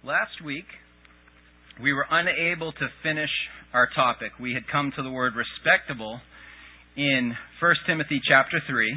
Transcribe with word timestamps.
Last 0.00 0.40
week, 0.42 0.64
we 1.76 1.92
were 1.92 2.06
unable 2.10 2.72
to 2.72 2.88
finish 3.02 3.28
our 3.74 3.86
topic. 3.94 4.32
We 4.40 4.54
had 4.54 4.64
come 4.64 4.96
to 4.96 5.02
the 5.02 5.10
word 5.10 5.34
respectable 5.36 6.20
in 6.96 7.36
1 7.60 7.74
Timothy 7.86 8.18
chapter 8.24 8.64
3, 8.66 8.96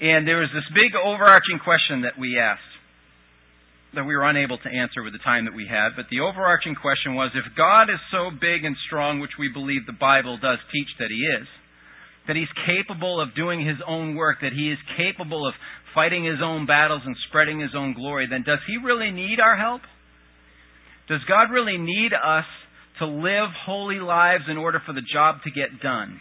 and 0.00 0.26
there 0.26 0.40
was 0.40 0.48
this 0.56 0.64
big 0.72 0.96
overarching 0.96 1.60
question 1.62 2.08
that 2.08 2.16
we 2.18 2.40
asked 2.40 2.72
that 3.92 4.08
we 4.08 4.16
were 4.16 4.24
unable 4.24 4.56
to 4.64 4.72
answer 4.72 5.04
with 5.04 5.12
the 5.12 5.20
time 5.20 5.44
that 5.44 5.52
we 5.52 5.68
had, 5.68 5.92
but 5.94 6.08
the 6.08 6.24
overarching 6.24 6.74
question 6.74 7.12
was 7.14 7.28
if 7.36 7.44
God 7.54 7.92
is 7.92 8.00
so 8.08 8.32
big 8.32 8.64
and 8.64 8.76
strong, 8.88 9.20
which 9.20 9.36
we 9.38 9.52
believe 9.52 9.84
the 9.84 9.92
Bible 9.92 10.40
does 10.40 10.56
teach 10.72 10.88
that 11.04 11.12
He 11.12 11.20
is, 11.20 11.44
that 12.26 12.36
He's 12.36 12.50
capable 12.66 13.20
of 13.20 13.34
doing 13.34 13.66
His 13.66 13.78
own 13.86 14.14
work, 14.14 14.38
that 14.42 14.52
He 14.52 14.70
is 14.70 14.78
capable 14.96 15.46
of 15.46 15.54
fighting 15.94 16.24
his 16.24 16.40
own 16.42 16.66
battles 16.66 17.02
and 17.04 17.16
spreading 17.28 17.60
his 17.60 17.70
own 17.76 17.94
glory, 17.94 18.26
then 18.28 18.42
does 18.42 18.60
he 18.66 18.76
really 18.84 19.10
need 19.10 19.40
our 19.40 19.56
help? 19.56 19.82
Does 21.08 21.20
God 21.28 21.52
really 21.52 21.78
need 21.78 22.12
us 22.12 22.44
to 22.98 23.06
live 23.06 23.50
holy 23.66 24.00
lives 24.00 24.44
in 24.48 24.56
order 24.56 24.80
for 24.84 24.92
the 24.92 25.02
job 25.02 25.36
to 25.44 25.50
get 25.50 25.80
done? 25.82 26.20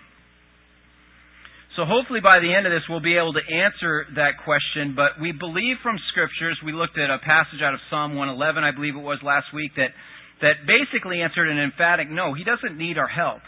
So 1.77 1.85
hopefully 1.85 2.19
by 2.19 2.39
the 2.39 2.51
end 2.51 2.67
of 2.67 2.73
this 2.73 2.83
we'll 2.89 3.03
be 3.03 3.15
able 3.15 3.33
to 3.33 3.45
answer 3.47 4.05
that 4.15 4.43
question, 4.43 4.93
but 4.95 5.21
we 5.21 5.31
believe 5.31 5.79
from 5.81 5.95
scriptures, 6.11 6.59
we 6.65 6.73
looked 6.73 6.99
at 6.99 7.09
a 7.09 7.19
passage 7.19 7.63
out 7.63 7.73
of 7.73 7.79
Psalm 7.89 8.15
111, 8.15 8.63
I 8.63 8.71
believe 8.75 8.95
it 8.95 9.03
was 9.03 9.19
last 9.23 9.53
week, 9.53 9.71
that, 9.77 9.95
that 10.41 10.67
basically 10.67 11.21
answered 11.21 11.47
an 11.47 11.59
emphatic 11.59 12.11
no. 12.11 12.33
He 12.33 12.43
doesn't 12.43 12.77
need 12.77 12.97
our 12.97 13.07
help. 13.07 13.39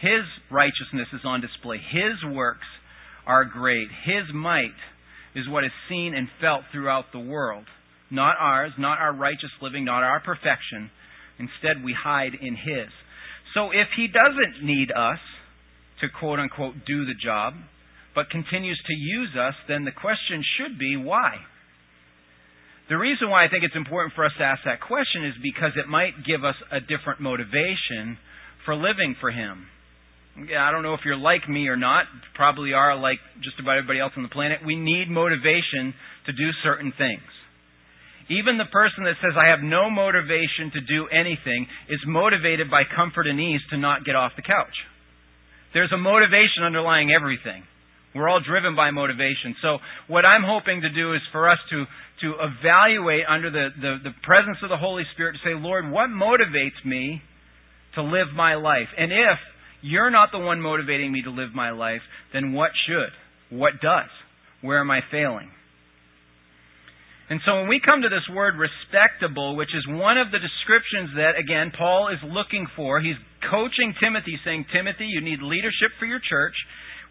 His 0.00 0.24
righteousness 0.50 1.08
is 1.12 1.20
on 1.24 1.40
display. 1.40 1.78
His 1.78 2.24
works 2.32 2.66
are 3.26 3.44
great. 3.44 3.88
His 4.04 4.32
might 4.34 4.76
is 5.34 5.48
what 5.48 5.64
is 5.64 5.70
seen 5.88 6.14
and 6.14 6.28
felt 6.40 6.62
throughout 6.72 7.12
the 7.12 7.20
world. 7.20 7.66
Not 8.10 8.36
ours, 8.40 8.72
not 8.78 8.98
our 8.98 9.14
righteous 9.14 9.52
living, 9.62 9.84
not 9.84 10.02
our 10.02 10.20
perfection. 10.20 10.90
Instead, 11.38 11.84
we 11.84 11.94
hide 11.94 12.32
in 12.34 12.56
His. 12.56 12.88
So 13.54 13.70
if 13.70 13.88
He 13.96 14.08
doesn't 14.08 14.64
need 14.64 14.90
us 14.90 15.20
to 16.00 16.08
quote 16.08 16.38
unquote 16.38 16.74
do 16.86 17.04
the 17.04 17.14
job, 17.14 17.54
but 18.14 18.30
continues 18.30 18.80
to 18.86 18.94
use 18.94 19.36
us, 19.38 19.54
then 19.68 19.84
the 19.84 19.92
question 19.92 20.42
should 20.58 20.78
be 20.78 20.96
why? 20.96 21.36
The 22.88 22.98
reason 22.98 23.30
why 23.30 23.44
I 23.44 23.48
think 23.48 23.62
it's 23.62 23.76
important 23.76 24.14
for 24.14 24.24
us 24.24 24.32
to 24.38 24.44
ask 24.44 24.62
that 24.64 24.80
question 24.80 25.24
is 25.24 25.34
because 25.40 25.72
it 25.76 25.88
might 25.88 26.26
give 26.26 26.44
us 26.44 26.56
a 26.72 26.80
different 26.80 27.20
motivation 27.20 28.18
for 28.64 28.74
living 28.74 29.14
for 29.20 29.30
Him. 29.30 29.68
I 30.36 30.70
don't 30.70 30.82
know 30.82 30.94
if 30.94 31.00
you're 31.04 31.18
like 31.18 31.48
me 31.48 31.68
or 31.68 31.76
not. 31.76 32.06
Probably 32.34 32.72
are 32.72 32.96
like 32.96 33.18
just 33.42 33.58
about 33.60 33.78
everybody 33.78 34.00
else 34.00 34.12
on 34.16 34.22
the 34.22 34.28
planet. 34.30 34.60
We 34.64 34.76
need 34.76 35.10
motivation 35.10 35.94
to 36.26 36.32
do 36.32 36.48
certain 36.62 36.92
things. 36.96 37.26
Even 38.30 38.58
the 38.58 38.70
person 38.70 39.04
that 39.04 39.18
says, 39.18 39.34
I 39.34 39.50
have 39.50 39.58
no 39.58 39.90
motivation 39.90 40.70
to 40.78 40.80
do 40.86 41.10
anything, 41.10 41.66
is 41.90 41.98
motivated 42.06 42.70
by 42.70 42.86
comfort 42.86 43.26
and 43.26 43.40
ease 43.40 43.60
to 43.70 43.76
not 43.76 44.04
get 44.04 44.14
off 44.14 44.32
the 44.36 44.46
couch. 44.46 44.74
There's 45.74 45.90
a 45.90 45.98
motivation 45.98 46.62
underlying 46.62 47.10
everything. 47.10 47.66
We're 48.14 48.28
all 48.28 48.40
driven 48.40 48.74
by 48.74 48.90
motivation. 48.90 49.54
So 49.62 49.78
what 50.06 50.26
I'm 50.26 50.42
hoping 50.46 50.82
to 50.82 50.90
do 50.90 51.14
is 51.14 51.20
for 51.32 51.48
us 51.48 51.58
to, 51.70 51.84
to 52.22 52.34
evaluate 52.38 53.26
under 53.28 53.50
the, 53.50 53.68
the, 53.74 54.10
the 54.10 54.14
presence 54.22 54.58
of 54.62 54.68
the 54.70 54.78
Holy 54.78 55.04
Spirit 55.14 55.34
to 55.34 55.42
say, 55.42 55.54
Lord, 55.54 55.90
what 55.90 56.10
motivates 56.10 56.78
me 56.84 57.22
to 57.94 58.02
live 58.02 58.28
my 58.34 58.54
life? 58.54 58.88
And 58.96 59.10
if 59.12 59.38
you're 59.82 60.10
not 60.10 60.30
the 60.32 60.38
one 60.38 60.60
motivating 60.60 61.12
me 61.12 61.22
to 61.22 61.30
live 61.30 61.54
my 61.54 61.70
life, 61.70 62.02
then 62.32 62.52
what 62.52 62.70
should? 62.86 63.56
What 63.56 63.80
does? 63.82 64.10
Where 64.62 64.80
am 64.80 64.90
I 64.90 65.00
failing? 65.10 65.50
And 67.30 67.40
so 67.46 67.62
when 67.62 67.68
we 67.68 67.78
come 67.78 68.02
to 68.02 68.10
this 68.10 68.26
word 68.34 68.58
respectable, 68.58 69.54
which 69.54 69.70
is 69.70 69.86
one 69.86 70.18
of 70.18 70.34
the 70.34 70.42
descriptions 70.42 71.14
that, 71.14 71.38
again, 71.38 71.70
Paul 71.70 72.10
is 72.10 72.18
looking 72.26 72.66
for, 72.74 72.98
he's 72.98 73.18
coaching 73.46 73.94
Timothy, 74.02 74.34
saying, 74.44 74.66
Timothy, 74.74 75.06
you 75.06 75.22
need 75.22 75.38
leadership 75.38 75.94
for 75.98 76.06
your 76.06 76.18
church. 76.18 76.58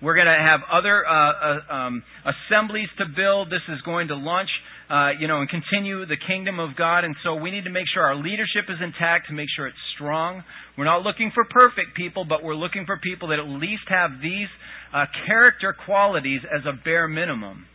We're 0.01 0.15
going 0.15 0.31
to 0.31 0.45
have 0.47 0.61
other 0.71 1.03
uh, 1.05 1.11
uh, 1.11 1.73
um, 1.73 2.03
assemblies 2.23 2.87
to 2.99 3.05
build. 3.05 3.49
This 3.49 3.63
is 3.67 3.81
going 3.83 4.07
to 4.07 4.15
launch, 4.15 4.47
uh, 4.89 5.11
you 5.19 5.27
know, 5.27 5.41
and 5.41 5.49
continue 5.49 6.05
the 6.05 6.15
kingdom 6.15 6.57
of 6.59 6.77
God. 6.77 7.03
And 7.03 7.15
so 7.23 7.35
we 7.35 7.51
need 7.51 7.65
to 7.65 7.69
make 7.69 7.83
sure 7.93 8.03
our 8.03 8.15
leadership 8.15 8.69
is 8.69 8.79
intact, 8.81 9.27
to 9.27 9.33
make 9.33 9.49
sure 9.55 9.67
it's 9.67 9.85
strong. 9.95 10.43
We're 10.77 10.85
not 10.85 11.03
looking 11.03 11.31
for 11.35 11.43
perfect 11.43 11.95
people, 11.97 12.23
but 12.23 12.43
we're 12.43 12.55
looking 12.55 12.85
for 12.85 12.97
people 12.97 13.29
that 13.29 13.39
at 13.39 13.47
least 13.47 13.83
have 13.89 14.11
these 14.23 14.47
uh, 14.95 15.03
character 15.27 15.75
qualities 15.85 16.41
as 16.47 16.63
a 16.65 16.71
bare 16.83 17.09
minimum. 17.09 17.65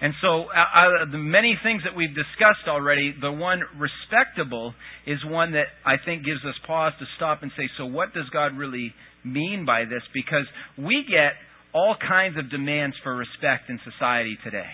And 0.00 0.14
so, 0.22 0.46
uh, 0.46 1.10
the 1.10 1.18
many 1.18 1.58
things 1.62 1.82
that 1.82 1.96
we've 1.96 2.14
discussed 2.14 2.68
already, 2.68 3.14
the 3.20 3.32
one 3.32 3.62
respectable 3.78 4.74
is 5.06 5.18
one 5.24 5.52
that 5.52 5.66
I 5.84 5.96
think 6.04 6.24
gives 6.24 6.44
us 6.44 6.54
pause 6.66 6.92
to 7.00 7.06
stop 7.16 7.42
and 7.42 7.50
say, 7.56 7.68
so 7.76 7.86
what 7.86 8.14
does 8.14 8.28
God 8.32 8.56
really 8.56 8.94
mean 9.24 9.64
by 9.66 9.84
this 9.84 10.02
because 10.14 10.46
we 10.76 11.04
get 11.08 11.32
all 11.74 11.96
kinds 11.96 12.38
of 12.38 12.50
demands 12.50 12.96
for 13.02 13.14
respect 13.14 13.68
in 13.68 13.78
society 13.84 14.38
today. 14.44 14.70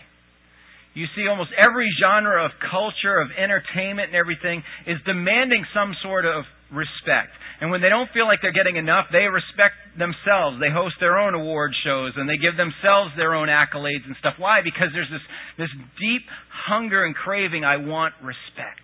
You 0.94 1.06
see, 1.16 1.27
almost 1.27 1.50
every 1.59 1.91
genre 1.99 2.44
of 2.44 2.53
culture, 2.71 3.19
of 3.19 3.28
entertainment, 3.34 4.15
and 4.15 4.16
everything 4.16 4.62
is 4.87 4.97
demanding 5.04 5.66
some 5.75 5.94
sort 6.03 6.25
of 6.25 6.44
respect. 6.71 7.34
And 7.60 7.71
when 7.71 7.83
they 7.83 7.88
don't 7.88 8.10
feel 8.15 8.27
like 8.27 8.38
they're 8.43 8.54
getting 8.54 8.77
enough, 8.77 9.06
they 9.10 9.27
respect 9.27 9.75
themselves. 9.99 10.59
They 10.62 10.71
host 10.71 10.94
their 10.99 11.19
own 11.19 11.34
award 11.34 11.75
shows 11.83 12.12
and 12.16 12.28
they 12.28 12.38
give 12.38 12.56
themselves 12.59 13.15
their 13.16 13.34
own 13.34 13.49
accolades 13.49 14.06
and 14.06 14.15
stuff. 14.19 14.34
Why? 14.38 14.62
Because 14.62 14.91
there's 14.94 15.10
this, 15.10 15.22
this 15.59 15.72
deep 15.99 16.27
hunger 16.50 17.04
and 17.04 17.15
craving, 17.15 17.65
I 17.65 17.78
want 17.78 18.15
respect. 18.22 18.83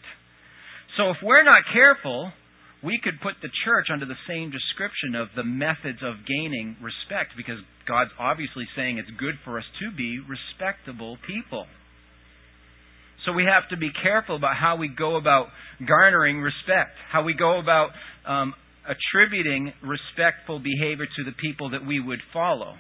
So 0.97 1.11
if 1.11 1.19
we're 1.23 1.43
not 1.43 1.63
careful, 1.73 2.33
we 2.83 2.99
could 3.03 3.21
put 3.21 3.35
the 3.43 3.53
church 3.65 3.89
under 3.93 4.07
the 4.07 4.19
same 4.27 4.51
description 4.51 5.15
of 5.15 5.29
the 5.37 5.45
methods 5.45 6.01
of 6.03 6.25
gaining 6.27 6.77
respect 6.81 7.37
because 7.37 7.61
God's 7.87 8.11
obviously 8.19 8.65
saying 8.75 8.97
it's 8.97 9.11
good 9.19 9.37
for 9.45 9.59
us 9.59 9.65
to 9.81 9.95
be 9.95 10.19
respectable 10.19 11.19
people. 11.27 11.67
So 13.27 13.33
we 13.33 13.45
have 13.45 13.69
to 13.69 13.77
be 13.77 13.91
careful 14.03 14.37
about 14.37 14.57
how 14.57 14.77
we 14.77 14.89
go 14.89 15.17
about 15.17 15.49
garnering 15.87 16.41
respect, 16.41 16.97
how 17.13 17.23
we 17.23 17.35
go 17.35 17.59
about 17.59 17.91
um, 18.27 18.55
attributing 18.89 19.73
respectful 19.85 20.59
behavior 20.59 21.05
to 21.05 21.25
the 21.25 21.37
people 21.37 21.71
that 21.71 21.85
we 21.85 22.01
would 22.01 22.21
follow. 22.33 22.77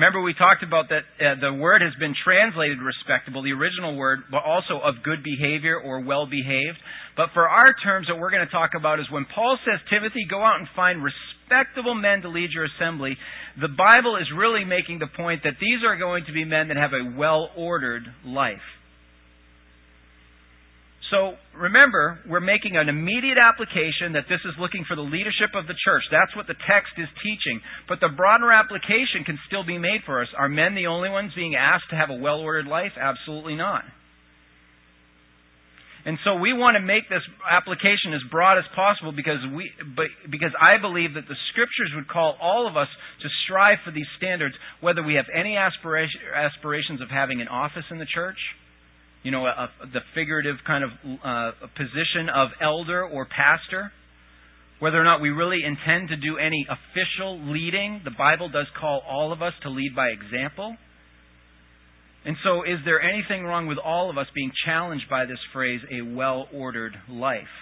Remember, 0.00 0.24
we 0.24 0.32
talked 0.32 0.64
about 0.64 0.88
that 0.88 1.04
uh, 1.20 1.36
the 1.44 1.52
word 1.52 1.84
has 1.84 1.92
been 2.00 2.16
translated 2.24 2.80
respectable, 2.80 3.44
the 3.44 3.52
original 3.52 4.00
word, 4.00 4.24
but 4.32 4.40
also 4.48 4.80
of 4.80 5.04
good 5.04 5.20
behavior 5.20 5.76
or 5.76 6.00
well 6.00 6.24
behaved. 6.24 6.80
But 7.20 7.36
for 7.36 7.46
our 7.46 7.76
terms, 7.84 8.08
what 8.08 8.18
we're 8.18 8.32
going 8.32 8.46
to 8.46 8.50
talk 8.50 8.70
about 8.72 8.98
is 8.98 9.04
when 9.12 9.26
Paul 9.28 9.58
says, 9.60 9.76
Timothy, 9.92 10.24
go 10.24 10.40
out 10.40 10.56
and 10.56 10.66
find 10.74 11.04
respectable 11.04 11.94
men 11.94 12.22
to 12.22 12.30
lead 12.32 12.48
your 12.48 12.64
assembly, 12.64 13.12
the 13.60 13.68
Bible 13.68 14.16
is 14.16 14.24
really 14.32 14.64
making 14.64 15.00
the 15.00 15.12
point 15.20 15.42
that 15.44 15.60
these 15.60 15.84
are 15.84 15.98
going 15.98 16.24
to 16.24 16.32
be 16.32 16.46
men 16.48 16.68
that 16.68 16.78
have 16.78 16.96
a 16.96 17.12
well 17.18 17.50
ordered 17.54 18.08
life. 18.24 18.64
So 21.10 21.34
remember, 21.58 22.22
we're 22.26 22.40
making 22.40 22.78
an 22.78 22.88
immediate 22.88 23.38
application 23.38 24.14
that 24.14 24.30
this 24.30 24.38
is 24.46 24.54
looking 24.62 24.86
for 24.86 24.94
the 24.94 25.02
leadership 25.02 25.58
of 25.58 25.66
the 25.66 25.74
church. 25.74 26.06
That's 26.10 26.34
what 26.38 26.46
the 26.46 26.54
text 26.70 26.94
is 26.98 27.10
teaching. 27.18 27.60
But 27.90 27.98
the 27.98 28.14
broader 28.14 28.54
application 28.54 29.26
can 29.26 29.38
still 29.50 29.66
be 29.66 29.76
made 29.76 30.06
for 30.06 30.22
us. 30.22 30.30
Are 30.38 30.48
men 30.48 30.78
the 30.78 30.86
only 30.86 31.10
ones 31.10 31.34
being 31.34 31.58
asked 31.58 31.90
to 31.90 31.96
have 31.98 32.10
a 32.10 32.18
well 32.18 32.38
ordered 32.38 32.70
life? 32.70 32.94
Absolutely 32.94 33.56
not. 33.56 33.82
And 36.06 36.16
so 36.24 36.40
we 36.40 36.54
want 36.54 36.80
to 36.80 36.80
make 36.80 37.10
this 37.10 37.20
application 37.44 38.16
as 38.16 38.24
broad 38.30 38.56
as 38.56 38.64
possible 38.74 39.12
because 39.12 39.44
we, 39.52 39.68
but, 39.84 40.08
because 40.30 40.54
I 40.56 40.80
believe 40.80 41.12
that 41.12 41.28
the 41.28 41.36
scriptures 41.52 41.92
would 41.94 42.08
call 42.08 42.38
all 42.40 42.64
of 42.64 42.76
us 42.76 42.88
to 43.20 43.28
strive 43.44 43.84
for 43.84 43.90
these 43.90 44.08
standards, 44.16 44.54
whether 44.80 45.02
we 45.02 45.20
have 45.20 45.26
any 45.28 45.58
aspirations 45.58 47.02
of 47.02 47.10
having 47.10 47.42
an 47.42 47.48
office 47.48 47.84
in 47.90 47.98
the 47.98 48.08
church, 48.08 48.38
you 49.22 49.30
know, 49.30 49.46
a, 49.46 49.70
the 49.92 50.00
figurative 50.14 50.56
kind 50.66 50.84
of 50.84 50.90
uh, 51.24 51.50
position 51.76 52.28
of 52.34 52.48
elder 52.60 53.04
or 53.04 53.26
pastor. 53.26 53.92
Whether 54.78 54.98
or 54.98 55.04
not 55.04 55.20
we 55.20 55.28
really 55.28 55.60
intend 55.64 56.08
to 56.08 56.16
do 56.16 56.38
any 56.38 56.66
official 56.66 57.38
leading, 57.52 58.00
the 58.02 58.12
Bible 58.16 58.48
does 58.48 58.66
call 58.80 59.02
all 59.06 59.30
of 59.32 59.42
us 59.42 59.52
to 59.62 59.68
lead 59.68 59.94
by 59.94 60.08
example. 60.08 60.74
And 62.24 62.36
so, 62.44 62.62
is 62.62 62.78
there 62.84 63.00
anything 63.00 63.44
wrong 63.44 63.66
with 63.66 63.78
all 63.78 64.10
of 64.10 64.16
us 64.16 64.26
being 64.34 64.52
challenged 64.64 65.04
by 65.08 65.26
this 65.26 65.38
phrase, 65.52 65.80
a 65.90 66.02
well 66.02 66.48
ordered 66.52 66.94
life? 67.08 67.52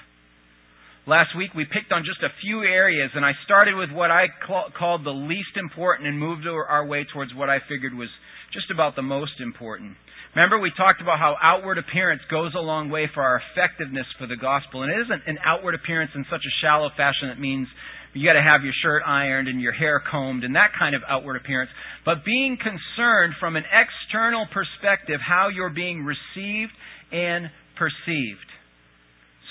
Last 1.07 1.35
week 1.37 1.55
we 1.55 1.65
picked 1.65 1.91
on 1.91 2.05
just 2.05 2.23
a 2.23 2.29
few 2.43 2.63
areas, 2.63 3.11
and 3.15 3.25
I 3.25 3.33
started 3.45 3.75
with 3.75 3.91
what 3.91 4.11
I 4.11 4.27
call, 4.47 4.67
called 4.79 5.07
the 5.07 5.11
least 5.11 5.57
important 5.57 6.07
and 6.07 6.19
moved 6.19 6.47
our 6.47 6.87
way 6.87 7.07
towards 7.13 7.35
what 7.35 7.49
I 7.49 7.59
figured 7.69 7.95
was 7.95 8.11
just 8.53 8.71
about 8.71 8.95
the 8.95 9.03
most 9.03 9.41
important. 9.41 9.97
Remember, 10.35 10.59
we 10.59 10.71
talked 10.77 11.01
about 11.01 11.19
how 11.19 11.37
outward 11.41 11.79
appearance 11.79 12.23
goes 12.31 12.53
a 12.55 12.61
long 12.61 12.91
way 12.91 13.09
for 13.13 13.23
our 13.23 13.41
effectiveness 13.51 14.07
for 14.19 14.27
the 14.27 14.37
gospel. 14.37 14.83
And 14.83 14.93
it 14.93 15.01
isn't 15.07 15.23
an 15.27 15.39
outward 15.45 15.75
appearance 15.75 16.13
in 16.15 16.25
such 16.31 16.43
a 16.45 16.53
shallow 16.61 16.91
fashion 16.97 17.29
that 17.29 17.41
means 17.41 17.67
you 18.15 18.27
got 18.27 18.35
to 18.35 18.43
have 18.43 18.65
your 18.65 18.75
shirt 18.83 19.03
ironed 19.07 19.49
and 19.49 19.61
your 19.61 19.73
hair 19.73 20.03
combed 20.11 20.45
and 20.45 20.55
that 20.55 20.71
kind 20.79 20.95
of 20.95 21.03
outward 21.09 21.37
appearance. 21.37 21.71
But 22.05 22.25
being 22.25 22.57
concerned 22.57 23.35
from 23.41 23.57
an 23.57 23.65
external 23.73 24.47
perspective 24.53 25.21
how 25.21 25.49
you're 25.49 25.71
being 25.71 26.05
received 26.05 26.73
and 27.13 27.51
perceived. 27.79 28.49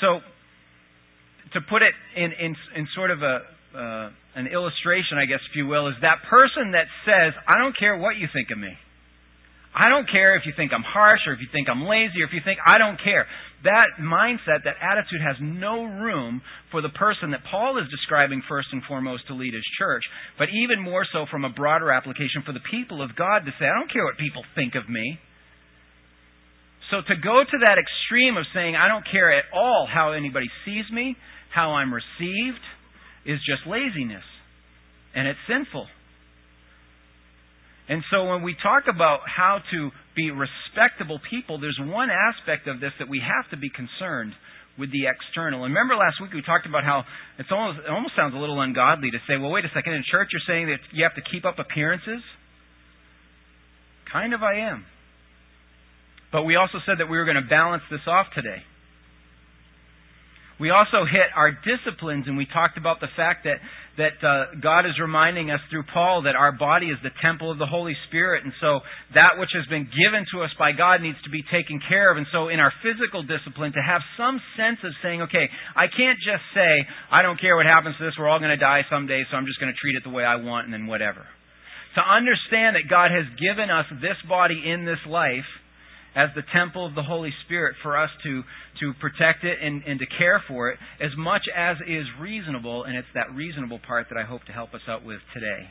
So, 0.01 0.19
to 1.53 1.62
put 1.62 1.81
it 1.81 1.94
in, 2.15 2.31
in, 2.33 2.56
in 2.75 2.88
sort 2.94 3.09
of 3.09 3.23
a, 3.23 3.39
uh, 3.73 4.09
an 4.35 4.47
illustration, 4.47 5.18
I 5.18 5.25
guess, 5.25 5.39
if 5.50 5.56
you 5.56 5.65
will, 5.65 5.88
is 5.88 5.95
that 6.01 6.27
person 6.30 6.71
that 6.73 6.85
says, 7.06 7.33
I 7.47 7.57
don't 7.57 7.77
care 7.77 7.97
what 7.97 8.18
you 8.18 8.27
think 8.33 8.50
of 8.51 8.59
me. 8.59 8.75
I 9.77 9.94
don't 9.94 10.09
care 10.09 10.33
if 10.35 10.41
you 10.50 10.53
think 10.57 10.74
I'm 10.74 10.81
harsh 10.81 11.21
or 11.29 11.38
if 11.38 11.39
you 11.39 11.45
think 11.53 11.69
I'm 11.69 11.85
lazy 11.85 12.25
or 12.25 12.25
if 12.25 12.33
you 12.33 12.41
think 12.41 12.57
I 12.65 12.81
don't 12.81 12.97
care. 12.97 13.29
That 13.62 14.01
mindset, 14.01 14.65
that 14.65 14.81
attitude 14.81 15.21
has 15.21 15.38
no 15.38 15.85
room 15.85 16.41
for 16.74 16.81
the 16.81 16.89
person 16.89 17.29
that 17.38 17.45
Paul 17.45 17.77
is 17.77 17.85
describing 17.94 18.41
first 18.50 18.69
and 18.74 18.81
foremost 18.89 19.29
to 19.29 19.38
lead 19.38 19.53
his 19.53 19.65
church, 19.77 20.01
but 20.41 20.50
even 20.50 20.81
more 20.81 21.06
so 21.13 21.25
from 21.29 21.45
a 21.45 21.53
broader 21.53 21.91
application 21.91 22.41
for 22.41 22.53
the 22.53 22.65
people 22.74 23.06
of 23.06 23.15
God 23.15 23.45
to 23.45 23.53
say, 23.62 23.69
I 23.69 23.77
don't 23.77 23.91
care 23.94 24.03
what 24.03 24.18
people 24.18 24.41
think 24.57 24.74
of 24.74 24.89
me. 24.89 25.21
So 26.89 27.06
to 27.06 27.15
go 27.21 27.38
to 27.45 27.57
that 27.69 27.77
extreme 27.77 28.38
of 28.38 28.50
saying, 28.57 28.73
I 28.73 28.88
don't 28.88 29.06
care 29.06 29.30
at 29.30 29.45
all 29.53 29.85
how 29.85 30.13
anybody 30.13 30.47
sees 30.65 30.89
me, 30.91 31.18
how 31.53 31.77
I'm 31.77 31.94
received, 31.94 32.65
is 33.25 33.38
just 33.45 33.68
laziness. 33.69 34.25
And 35.13 35.27
it's 35.27 35.39
sinful. 35.45 35.85
And 37.89 38.04
so 38.12 38.25
when 38.25 38.44
we 38.44 38.56
talk 38.62 38.84
about 38.92 39.22
how 39.25 39.60
to 39.72 39.92
be 40.16 40.30
respectable 40.31 41.19
people, 41.30 41.60
there's 41.60 41.80
one 41.80 42.10
aspect 42.10 42.68
of 42.68 42.80
this 42.80 42.92
that 43.00 43.07
we 43.07 43.22
have 43.24 43.50
to 43.51 43.57
be 43.57 43.69
concerned 43.69 44.34
with 44.78 44.92
the 44.92 45.07
external. 45.07 45.63
And 45.63 45.74
remember 45.74 45.95
last 45.95 46.22
week 46.22 46.34
we 46.34 46.44
talked 46.44 46.68
about 46.68 46.84
how 46.84 47.04
it's 47.39 47.50
almost, 47.50 47.80
it 47.80 47.89
almost 47.89 48.13
sounds 48.16 48.36
a 48.36 48.38
little 48.38 48.60
ungodly 48.62 49.10
to 49.12 49.18
say, 49.28 49.38
well, 49.39 49.51
wait 49.51 49.66
a 49.66 49.72
second, 49.74 49.94
in 49.94 50.04
church 50.04 50.30
you're 50.31 50.45
saying 50.45 50.68
that 50.68 50.84
you 50.92 51.04
have 51.04 51.16
to 51.16 51.24
keep 51.31 51.45
up 51.45 51.60
appearances? 51.60 52.22
Kind 54.12 54.33
of 54.33 54.44
I 54.44 54.68
am. 54.68 54.86
But 56.31 56.44
we 56.44 56.56
also 56.56 56.80
said 56.86 57.00
that 57.00 57.10
we 57.10 57.18
were 57.18 57.25
going 57.25 57.42
to 57.42 57.50
balance 57.50 57.83
this 57.90 58.04
off 58.06 58.28
today. 58.36 58.62
We 60.60 60.72
also 60.72 61.06
hit 61.06 61.30
our 61.36 61.51
disciplines, 61.51 62.25
and 62.28 62.36
we 62.36 62.45
talked 62.45 62.78
about 62.78 63.00
the 63.00 63.07
fact 63.16 63.45
that 63.45 63.62
that 63.97 64.21
uh, 64.21 64.53
God 64.61 64.85
is 64.85 64.94
reminding 65.01 65.49
us 65.49 65.59
through 65.69 65.83
Paul 65.91 66.29
that 66.29 66.38
our 66.38 66.53
body 66.53 66.88
is 66.88 67.01
the 67.01 67.13
temple 67.21 67.49
of 67.51 67.57
the 67.57 67.65
Holy 67.65 67.97
Spirit, 68.07 68.45
and 68.45 68.53
so 68.61 68.81
that 69.17 69.41
which 69.41 69.49
has 69.57 69.65
been 69.67 69.89
given 69.89 70.25
to 70.33 70.45
us 70.45 70.53
by 70.57 70.71
God 70.71 71.01
needs 71.01 71.17
to 71.25 71.33
be 71.33 71.41
taken 71.49 71.81
care 71.81 72.13
of. 72.13 72.17
And 72.17 72.29
so, 72.31 72.49
in 72.49 72.61
our 72.61 72.71
physical 72.85 73.25
discipline, 73.25 73.73
to 73.73 73.81
have 73.81 74.05
some 74.13 74.38
sense 74.53 74.77
of 74.85 74.94
saying, 75.01 75.25
"Okay, 75.27 75.49
I 75.75 75.89
can't 75.89 76.21
just 76.21 76.45
say 76.53 76.85
I 77.09 77.25
don't 77.25 77.41
care 77.41 77.57
what 77.57 77.65
happens 77.65 77.97
to 77.97 78.05
this. 78.05 78.13
We're 78.17 78.29
all 78.29 78.39
going 78.39 78.53
to 78.53 78.61
die 78.61 78.85
someday, 78.89 79.25
so 79.29 79.38
I'm 79.38 79.49
just 79.49 79.59
going 79.59 79.73
to 79.73 79.79
treat 79.79 79.97
it 79.97 80.03
the 80.05 80.13
way 80.13 80.23
I 80.23 80.38
want, 80.38 80.65
and 80.65 80.73
then 80.73 80.85
whatever." 80.85 81.25
To 81.95 82.01
understand 82.05 82.77
that 82.77 82.85
God 82.88 83.09
has 83.09 83.25
given 83.41 83.73
us 83.73 83.89
this 83.97 84.21
body 84.29 84.61
in 84.61 84.85
this 84.85 85.01
life 85.09 85.49
as 86.18 86.30
the 86.34 86.42
temple 86.52 86.84
of 86.84 86.96
the 86.96 87.04
Holy 87.04 87.31
Spirit 87.46 87.75
for 87.84 87.96
us 87.96 88.10
to, 88.24 88.42
to 88.81 88.94
protect 89.00 89.44
it 89.44 89.60
and, 89.62 89.84
and 89.86 90.00
to 90.00 90.06
care 90.18 90.44
for 90.48 90.69
it 90.72 90.80
as 91.00 91.12
much 91.16 91.44
as 91.56 91.78
is 91.88 92.06
reasonable, 92.19 92.86
and 92.86 92.98
it's 92.98 93.08
that 93.14 93.31
reasonable 93.36 93.80
part 93.86 94.08
that 94.10 94.18
I 94.18 94.25
hope 94.25 94.44
to 94.46 94.52
help 94.52 94.74
us 94.74 94.81
out 94.90 95.06
with 95.06 95.19
today. 95.31 95.69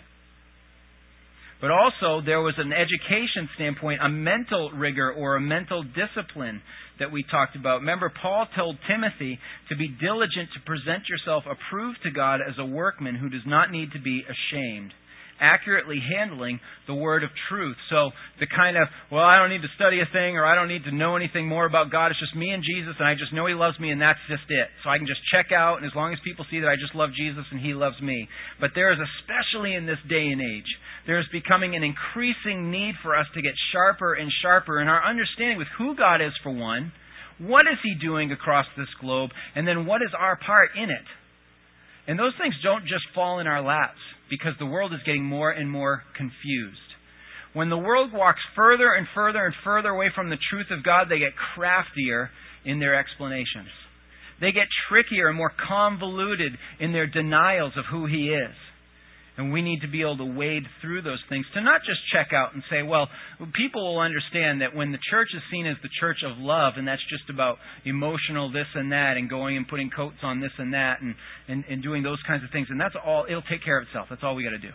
But 1.60 1.70
also, 1.72 2.24
there 2.24 2.40
was 2.42 2.54
an 2.58 2.70
education 2.72 3.48
standpoint, 3.56 4.00
a 4.04 4.08
mental 4.08 4.70
rigor 4.70 5.10
or 5.10 5.34
a 5.34 5.40
mental 5.40 5.82
discipline 5.82 6.62
that 7.00 7.10
we 7.10 7.24
talked 7.28 7.56
about. 7.56 7.80
Remember, 7.80 8.12
Paul 8.22 8.46
told 8.54 8.76
Timothy 8.86 9.40
to 9.70 9.76
be 9.76 9.88
diligent 9.88 10.50
to 10.54 10.60
present 10.64 11.08
yourself 11.08 11.44
approved 11.50 11.98
to 12.04 12.10
God 12.10 12.40
as 12.46 12.54
a 12.58 12.64
workman 12.64 13.16
who 13.16 13.30
does 13.30 13.46
not 13.46 13.72
need 13.72 13.90
to 13.92 14.00
be 14.00 14.22
ashamed 14.22 14.92
accurately 15.40 16.00
handling 16.00 16.60
the 16.86 16.94
word 16.94 17.24
of 17.24 17.30
truth. 17.48 17.76
So 17.90 18.10
the 18.40 18.46
kind 18.46 18.76
of, 18.76 18.88
well, 19.10 19.24
I 19.24 19.38
don't 19.38 19.50
need 19.50 19.62
to 19.62 19.72
study 19.76 20.00
a 20.00 20.08
thing 20.12 20.36
or 20.36 20.44
I 20.44 20.54
don't 20.54 20.68
need 20.68 20.84
to 20.84 20.94
know 20.94 21.16
anything 21.16 21.48
more 21.48 21.66
about 21.66 21.90
God. 21.90 22.10
It's 22.10 22.20
just 22.20 22.36
me 22.36 22.50
and 22.50 22.62
Jesus 22.62 22.94
and 22.98 23.06
I 23.06 23.14
just 23.14 23.32
know 23.32 23.46
He 23.46 23.54
loves 23.54 23.78
me 23.78 23.90
and 23.90 24.00
that's 24.00 24.20
just 24.28 24.48
it. 24.48 24.68
So 24.84 24.90
I 24.90 24.98
can 24.98 25.06
just 25.06 25.20
check 25.32 25.52
out 25.52 25.78
and 25.78 25.86
as 25.86 25.94
long 25.94 26.12
as 26.12 26.18
people 26.24 26.44
see 26.50 26.60
that 26.60 26.68
I 26.68 26.76
just 26.76 26.94
love 26.94 27.10
Jesus 27.16 27.44
and 27.50 27.60
He 27.60 27.74
loves 27.74 28.00
me. 28.00 28.28
But 28.60 28.72
there 28.74 28.92
is, 28.92 28.98
especially 28.98 29.74
in 29.74 29.86
this 29.86 30.00
day 30.08 30.28
and 30.32 30.40
age, 30.40 30.70
there 31.06 31.20
is 31.20 31.26
becoming 31.30 31.76
an 31.76 31.84
increasing 31.84 32.70
need 32.70 32.94
for 33.02 33.16
us 33.16 33.26
to 33.34 33.42
get 33.42 33.54
sharper 33.72 34.14
and 34.14 34.30
sharper 34.42 34.80
in 34.80 34.88
our 34.88 35.04
understanding 35.04 35.58
with 35.58 35.70
who 35.78 35.94
God 35.94 36.20
is 36.20 36.32
for 36.42 36.50
one, 36.50 36.92
what 37.38 37.68
is 37.68 37.78
He 37.82 37.94
doing 38.00 38.32
across 38.32 38.66
this 38.76 38.90
globe, 39.00 39.30
and 39.54 39.68
then 39.68 39.86
what 39.86 40.02
is 40.02 40.10
our 40.18 40.36
part 40.36 40.70
in 40.76 40.90
it. 40.90 41.06
And 42.08 42.18
those 42.18 42.34
things 42.40 42.54
don't 42.62 42.82
just 42.82 43.04
fall 43.14 43.40
in 43.40 43.46
our 43.46 43.62
laps 43.62 43.98
because 44.28 44.52
the 44.58 44.66
world 44.66 44.92
is 44.92 45.00
getting 45.04 45.24
more 45.24 45.50
and 45.50 45.70
more 45.70 46.02
confused. 46.16 46.78
When 47.52 47.70
the 47.70 47.78
world 47.78 48.12
walks 48.12 48.40
further 48.54 48.92
and 48.92 49.06
further 49.14 49.46
and 49.46 49.54
further 49.64 49.88
away 49.88 50.10
from 50.14 50.28
the 50.28 50.36
truth 50.50 50.66
of 50.70 50.84
God, 50.84 51.06
they 51.08 51.18
get 51.18 51.32
craftier 51.54 52.30
in 52.64 52.80
their 52.80 52.94
explanations. 52.94 53.70
They 54.40 54.52
get 54.52 54.66
trickier 54.88 55.28
and 55.28 55.36
more 55.36 55.52
convoluted 55.66 56.52
in 56.78 56.92
their 56.92 57.06
denials 57.06 57.72
of 57.78 57.84
who 57.90 58.06
He 58.06 58.28
is. 58.28 58.54
And 59.36 59.52
we 59.52 59.60
need 59.60 59.80
to 59.82 59.88
be 59.88 60.00
able 60.00 60.16
to 60.16 60.24
wade 60.24 60.64
through 60.80 61.02
those 61.02 61.20
things 61.28 61.44
to 61.52 61.60
not 61.60 61.82
just 61.84 62.00
check 62.10 62.32
out 62.32 62.54
and 62.54 62.62
say, 62.70 62.82
well, 62.82 63.06
people 63.54 63.84
will 63.84 64.00
understand 64.00 64.62
that 64.62 64.74
when 64.74 64.92
the 64.92 64.98
church 65.10 65.28
is 65.36 65.42
seen 65.50 65.66
as 65.66 65.76
the 65.82 65.90
church 66.00 66.18
of 66.24 66.38
love, 66.38 66.74
and 66.76 66.88
that's 66.88 67.04
just 67.10 67.28
about 67.28 67.58
emotional 67.84 68.50
this 68.50 68.66
and 68.74 68.92
that, 68.92 69.18
and 69.18 69.28
going 69.28 69.58
and 69.58 69.68
putting 69.68 69.90
coats 69.90 70.16
on 70.22 70.40
this 70.40 70.52
and 70.56 70.72
that, 70.72 71.02
and, 71.02 71.14
and, 71.48 71.64
and 71.68 71.82
doing 71.82 72.02
those 72.02 72.18
kinds 72.26 72.44
of 72.44 72.50
things, 72.50 72.68
and 72.70 72.80
that's 72.80 72.94
all, 73.04 73.26
it'll 73.28 73.42
take 73.42 73.62
care 73.62 73.78
of 73.78 73.86
itself. 73.88 74.06
That's 74.08 74.22
all 74.24 74.34
we 74.34 74.42
got 74.42 74.56
to 74.56 74.58
do. 74.58 74.72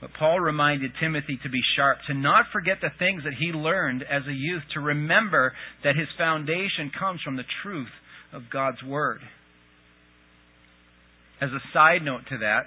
But 0.00 0.14
Paul 0.18 0.40
reminded 0.40 0.92
Timothy 0.98 1.38
to 1.42 1.50
be 1.50 1.60
sharp, 1.76 1.98
to 2.08 2.14
not 2.14 2.46
forget 2.50 2.78
the 2.80 2.88
things 2.98 3.24
that 3.24 3.34
he 3.38 3.52
learned 3.52 4.02
as 4.02 4.22
a 4.26 4.32
youth, 4.32 4.62
to 4.72 4.80
remember 4.80 5.52
that 5.84 5.96
his 5.96 6.08
foundation 6.16 6.90
comes 6.98 7.20
from 7.22 7.36
the 7.36 7.44
truth 7.62 7.92
of 8.32 8.44
God's 8.50 8.82
Word. 8.82 9.20
As 11.40 11.50
a 11.50 11.62
side 11.72 12.02
note 12.02 12.22
to 12.28 12.38
that, 12.38 12.64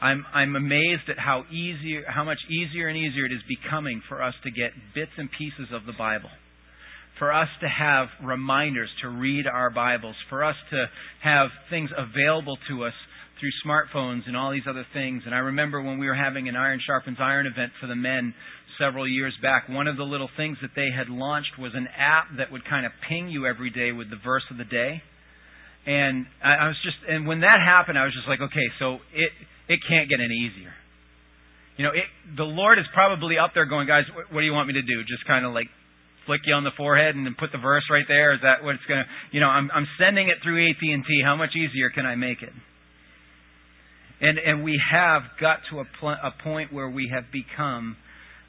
I'm, 0.00 0.24
I'm 0.34 0.56
amazed 0.56 1.08
at 1.08 1.18
how 1.18 1.44
easier, 1.50 2.04
how 2.08 2.24
much 2.24 2.38
easier 2.50 2.88
and 2.88 2.96
easier 2.96 3.26
it 3.26 3.32
is 3.32 3.42
becoming 3.48 4.02
for 4.08 4.22
us 4.22 4.34
to 4.44 4.50
get 4.50 4.72
bits 4.94 5.12
and 5.16 5.30
pieces 5.30 5.72
of 5.72 5.86
the 5.86 5.92
Bible. 5.96 6.30
For 7.18 7.32
us 7.32 7.48
to 7.60 7.68
have 7.68 8.08
reminders 8.22 8.90
to 9.02 9.08
read 9.08 9.46
our 9.46 9.70
Bibles, 9.70 10.16
for 10.28 10.44
us 10.44 10.56
to 10.70 10.86
have 11.22 11.48
things 11.70 11.90
available 11.96 12.58
to 12.68 12.84
us 12.84 12.92
through 13.38 13.50
smartphones 13.64 14.22
and 14.26 14.36
all 14.36 14.50
these 14.50 14.66
other 14.68 14.86
things. 14.92 15.22
And 15.26 15.34
I 15.34 15.38
remember 15.38 15.80
when 15.80 15.98
we 15.98 16.06
were 16.06 16.14
having 16.14 16.48
an 16.48 16.56
Iron 16.56 16.80
Sharpens 16.84 17.18
Iron 17.20 17.46
event 17.46 17.72
for 17.80 17.86
the 17.86 17.96
men 17.96 18.34
several 18.78 19.06
years 19.06 19.34
back, 19.42 19.68
one 19.68 19.86
of 19.86 19.96
the 19.96 20.02
little 20.04 20.30
things 20.36 20.58
that 20.62 20.70
they 20.74 20.88
had 20.90 21.08
launched 21.08 21.58
was 21.58 21.72
an 21.74 21.86
app 21.96 22.26
that 22.38 22.50
would 22.50 22.64
kind 22.68 22.84
of 22.84 22.92
ping 23.08 23.28
you 23.28 23.46
every 23.46 23.70
day 23.70 23.92
with 23.92 24.10
the 24.10 24.18
verse 24.24 24.44
of 24.50 24.58
the 24.58 24.64
day. 24.64 25.02
And 25.86 26.26
I, 26.42 26.64
I 26.64 26.66
was 26.68 26.76
just, 26.82 26.96
and 27.08 27.26
when 27.26 27.40
that 27.40 27.60
happened, 27.60 27.98
I 27.98 28.04
was 28.04 28.14
just 28.14 28.28
like, 28.28 28.40
okay, 28.40 28.68
so 28.78 29.04
it 29.12 29.30
it 29.68 29.80
can't 29.88 30.08
get 30.08 30.20
any 30.20 30.48
easier. 30.48 30.72
You 31.76 31.84
know, 31.84 31.92
it, 31.92 32.06
the 32.36 32.44
Lord 32.44 32.78
is 32.78 32.86
probably 32.94 33.36
up 33.36 33.50
there 33.52 33.66
going, 33.66 33.86
guys, 33.86 34.04
what, 34.14 34.32
what 34.32 34.40
do 34.40 34.46
you 34.46 34.52
want 34.52 34.68
me 34.68 34.74
to 34.74 34.82
do? 34.82 35.02
Just 35.04 35.26
kind 35.26 35.44
of 35.44 35.52
like 35.52 35.66
flick 36.26 36.40
you 36.46 36.54
on 36.54 36.64
the 36.64 36.72
forehead 36.76 37.16
and 37.16 37.26
then 37.26 37.36
put 37.38 37.52
the 37.52 37.58
verse 37.58 37.84
right 37.90 38.04
there? 38.08 38.32
Is 38.32 38.40
that 38.42 38.64
what 38.64 38.76
it's 38.76 38.86
to? 38.88 39.04
You 39.32 39.40
know, 39.40 39.48
I'm 39.48 39.70
I'm 39.74 39.86
sending 39.98 40.28
it 40.28 40.38
through 40.42 40.64
AT 40.68 40.80
and 40.80 41.04
T. 41.04 41.20
How 41.24 41.36
much 41.36 41.50
easier 41.56 41.90
can 41.90 42.06
I 42.06 42.14
make 42.14 42.42
it? 42.42 42.52
And 44.20 44.38
and 44.38 44.64
we 44.64 44.80
have 44.92 45.22
got 45.40 45.58
to 45.70 45.80
a, 45.80 45.84
pl- 46.00 46.20
a 46.22 46.32
point 46.42 46.72
where 46.72 46.88
we 46.88 47.10
have 47.12 47.24
become 47.32 47.96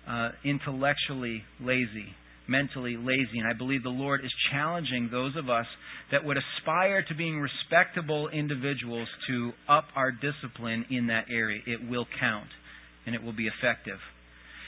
uh, 0.08 0.30
intellectually 0.44 1.44
lazy 1.60 2.16
mentally 2.48 2.98
lazy. 2.98 3.40
And 3.40 3.48
I 3.48 3.54
believe 3.54 3.84
the 3.84 3.90
Lord 3.90 4.24
is 4.24 4.32
challenging 4.52 5.10
those 5.12 5.36
of 5.36 5.50
us 5.50 5.66
that 6.12 6.24
would 6.24 6.38
aspire 6.38 7.04
to 7.08 7.16
being 7.16 7.40
respectable 7.40 8.30
individuals 8.30 9.08
to 9.28 9.52
up 9.68 9.86
our 9.96 10.12
discipline 10.12 10.86
in 10.90 11.08
that 11.08 11.26
area. 11.30 11.62
It 11.66 11.88
will 11.90 12.06
count 12.20 12.50
and 13.06 13.16
it 13.16 13.24
will 13.24 13.34
be 13.34 13.48
effective. 13.48 14.00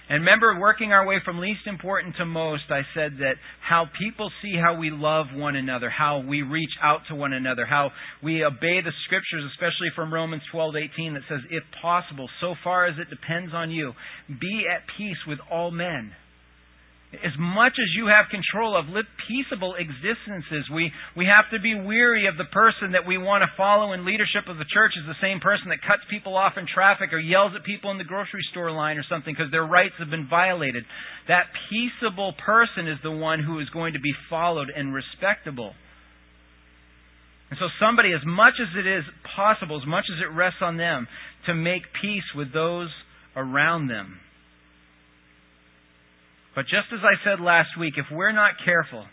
And 0.09 0.23
remember, 0.23 0.57
working 0.57 0.93
our 0.93 1.05
way 1.05 1.17
from 1.25 1.39
least 1.39 1.67
important 1.67 2.15
to 2.15 2.25
most, 2.25 2.63
I 2.69 2.83
said 2.95 3.17
that 3.19 3.35
how 3.59 3.87
people 3.99 4.31
see 4.41 4.55
how 4.55 4.79
we 4.79 4.89
love 4.89 5.27
one 5.33 5.57
another, 5.57 5.89
how 5.89 6.19
we 6.19 6.43
reach 6.43 6.71
out 6.81 7.01
to 7.09 7.15
one 7.15 7.33
another, 7.33 7.65
how 7.65 7.91
we 8.23 8.41
obey 8.45 8.79
the 8.79 8.93
scriptures, 9.03 9.43
especially 9.51 9.89
from 9.95 10.13
Romans 10.13 10.43
12:18 10.49 11.13
that 11.15 11.27
says, 11.27 11.41
"If 11.49 11.69
possible, 11.71 12.29
so 12.39 12.55
far 12.55 12.85
as 12.85 12.97
it 12.97 13.09
depends 13.09 13.53
on 13.53 13.69
you, 13.69 13.95
be 14.39 14.65
at 14.69 14.87
peace 14.87 15.25
with 15.25 15.41
all 15.49 15.71
men." 15.71 16.15
As 17.13 17.31
much 17.39 17.79
as 17.79 17.87
you 17.95 18.11
have 18.11 18.27
control 18.27 18.75
of, 18.75 18.91
live 18.91 19.07
peaceable 19.31 19.79
existences. 19.79 20.67
We, 20.67 20.91
we 21.15 21.23
have 21.23 21.47
to 21.55 21.59
be 21.59 21.71
weary 21.71 22.27
of 22.27 22.35
the 22.35 22.51
person 22.51 22.91
that 22.99 23.07
we 23.07 23.17
want 23.17 23.47
to 23.47 23.49
follow 23.55 23.93
in 23.93 24.03
leadership 24.03 24.43
of 24.51 24.59
the 24.59 24.67
church 24.67 24.91
is 24.99 25.07
the 25.07 25.15
same 25.23 25.39
person 25.39 25.71
that 25.71 25.79
cuts 25.87 26.03
people 26.11 26.35
off 26.35 26.59
in 26.59 26.67
traffic 26.67 27.15
or 27.15 27.19
yells 27.19 27.55
at 27.55 27.63
people 27.63 27.91
in 27.91 27.97
the 27.97 28.03
grocery 28.03 28.43
store 28.51 28.71
line 28.71 28.99
or 28.99 29.07
something 29.07 29.31
because 29.31 29.51
their 29.55 29.63
rights 29.65 29.95
have 29.99 30.11
been 30.11 30.27
violated. 30.27 30.83
That 31.31 31.47
peaceable 31.71 32.35
person 32.43 32.91
is 32.91 32.99
the 32.99 33.15
one 33.15 33.39
who 33.39 33.63
is 33.63 33.69
going 33.71 33.93
to 33.93 34.03
be 34.03 34.11
followed 34.29 34.67
and 34.67 34.91
respectable. 34.91 35.71
And 37.49 37.55
so 37.55 37.71
somebody, 37.79 38.11
as 38.11 38.25
much 38.27 38.59
as 38.59 38.67
it 38.75 38.83
is 38.83 39.07
possible, 39.31 39.79
as 39.79 39.87
much 39.87 40.11
as 40.11 40.19
it 40.19 40.35
rests 40.35 40.59
on 40.59 40.75
them, 40.75 41.07
to 41.47 41.55
make 41.55 41.83
peace 42.01 42.27
with 42.35 42.51
those 42.51 42.91
around 43.37 43.87
them. 43.87 44.19
But 46.57 46.65
just 46.65 46.89
as 46.89 47.05
I 47.05 47.21
said 47.21 47.39
last 47.39 47.77
week, 47.79 47.93
if 47.97 48.07
we're 48.09 48.31
not 48.31 48.57
careful, 48.65 49.05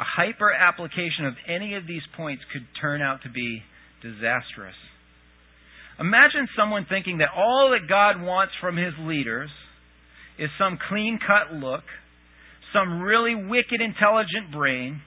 a 0.00 0.06
hyper 0.16 0.50
application 0.50 1.26
of 1.28 1.34
any 1.46 1.74
of 1.76 1.86
these 1.86 2.00
points 2.16 2.42
could 2.54 2.64
turn 2.80 3.02
out 3.02 3.20
to 3.24 3.28
be 3.28 3.60
disastrous. 4.00 4.74
Imagine 6.00 6.48
someone 6.56 6.86
thinking 6.88 7.18
that 7.18 7.36
all 7.36 7.76
that 7.76 7.86
God 7.86 8.24
wants 8.24 8.54
from 8.62 8.78
his 8.78 8.94
leaders 9.00 9.50
is 10.38 10.48
some 10.58 10.78
clean 10.88 11.20
cut 11.20 11.52
look, 11.52 11.84
some 12.72 13.02
really 13.02 13.34
wicked 13.34 13.84
intelligent 13.84 14.50
brain, 14.50 15.02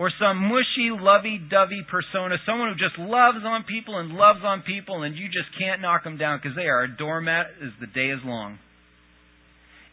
or 0.00 0.10
some 0.18 0.50
mushy, 0.50 0.90
lovey 0.90 1.38
dovey 1.38 1.86
persona, 1.88 2.42
someone 2.44 2.74
who 2.74 2.74
just 2.74 2.98
loves 2.98 3.46
on 3.46 3.62
people 3.70 4.00
and 4.00 4.18
loves 4.18 4.42
on 4.42 4.62
people, 4.66 5.04
and 5.04 5.14
you 5.14 5.26
just 5.26 5.54
can't 5.56 5.80
knock 5.80 6.02
them 6.02 6.18
down 6.18 6.40
because 6.42 6.56
they 6.56 6.66
are 6.66 6.82
a 6.82 6.96
doormat 6.96 7.46
as 7.62 7.70
the 7.78 7.86
day 7.86 8.10
is 8.10 8.18
long. 8.24 8.58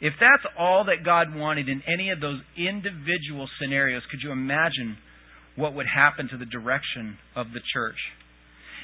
If 0.02 0.14
that's 0.20 0.44
all 0.58 0.86
that 0.86 1.04
God 1.04 1.36
wanted 1.36 1.68
in 1.68 1.84
any 1.88 2.10
of 2.12 2.22
those 2.22 2.40
individual 2.58 3.50
scenarios, 3.60 4.04
could 4.10 4.22
you 4.24 4.32
imagine 4.32 4.98
what 5.56 5.76
would 5.76 5.88
happen 5.88 6.30
to 6.30 6.38
the 6.38 6.46
direction 6.46 7.18
of 7.36 7.48
the 7.52 7.60
church? 7.74 8.00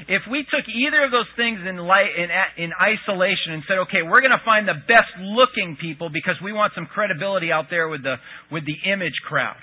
If 0.09 0.27
we 0.29 0.43
took 0.43 0.67
either 0.67 1.07
of 1.07 1.11
those 1.11 1.31
things 1.39 1.63
in, 1.63 1.77
light, 1.77 2.11
in, 2.19 2.27
in 2.59 2.71
isolation 2.75 3.55
and 3.55 3.63
said, 3.63 3.79
okay, 3.87 4.03
we're 4.03 4.19
going 4.19 4.35
to 4.35 4.43
find 4.43 4.67
the 4.67 4.75
best 4.75 5.07
looking 5.23 5.77
people 5.79 6.09
because 6.11 6.35
we 6.43 6.51
want 6.51 6.75
some 6.75 6.85
credibility 6.85 7.47
out 7.49 7.71
there 7.71 7.87
with 7.87 8.03
the, 8.03 8.19
with 8.51 8.67
the 8.67 8.75
image 8.91 9.15
crowd. 9.23 9.55